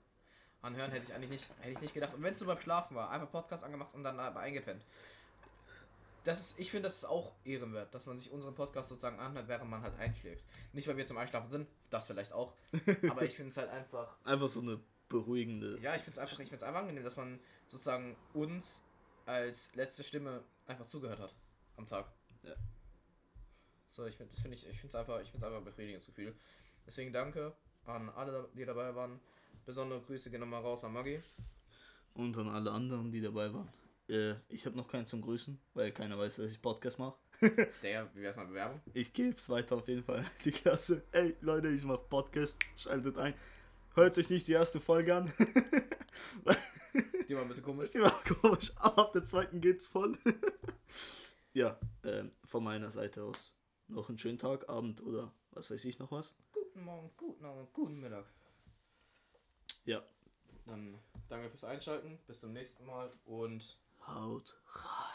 [0.63, 2.15] Anhören hätte ich eigentlich nicht, hätte ich nicht gedacht.
[2.15, 4.85] Und wenn es nur beim Schlafen war, einfach Podcast angemacht und dann aber eingepennt.
[6.25, 9.47] Das ist, ich finde, das ist auch ehrenwert, dass man sich unseren Podcast sozusagen anhört,
[9.47, 10.43] während man halt einschläft.
[10.73, 12.55] Nicht, weil wir zum Einschlafen sind, das vielleicht auch.
[13.11, 15.79] aber ich finde es halt einfach, Einfach so eine beruhigende.
[15.81, 17.39] ja, ich finde es einfach, ich finde es einfach angenehm, dass man
[17.69, 18.83] sozusagen uns
[19.27, 21.35] als letzte Stimme einfach zugehört hat
[21.77, 22.11] am Tag.
[22.43, 22.55] Ja.
[23.95, 26.07] So, ich finde, das finde ich, ich finde es einfach, ich finde einfach ein befriedigendes
[26.07, 26.35] Gefühl.
[26.85, 29.21] Deswegen danke an alle, die dabei waren.
[29.65, 31.23] Besondere Grüße gehen nochmal raus an Maggie.
[32.15, 33.71] Und an alle anderen, die dabei waren.
[34.09, 37.15] Äh, ich habe noch keinen zum Grüßen, weil keiner weiß, dass ich Podcast mache.
[37.85, 38.81] Der, wie wär's mal Bewerbung?
[38.95, 41.05] Ich gebe es weiter auf jeden Fall die Klasse.
[41.13, 42.59] Ey, Leute, ich mache Podcast.
[42.77, 43.35] Schaltet ein.
[43.95, 45.33] Hört euch nicht die erste Folge an.
[47.29, 47.91] Die war ein bisschen komisch.
[47.91, 50.17] Die war komisch, aber ab der zweiten geht's voll.
[51.53, 53.54] ja, ähm, von meiner Seite aus
[53.95, 56.35] noch einen schönen Tag, Abend oder was weiß ich noch was.
[56.53, 58.27] Guten Morgen, guten Abend, guten Mittag.
[59.85, 60.03] Ja,
[60.67, 62.19] Dann danke fürs Einschalten.
[62.27, 65.14] Bis zum nächsten Mal und haut rein.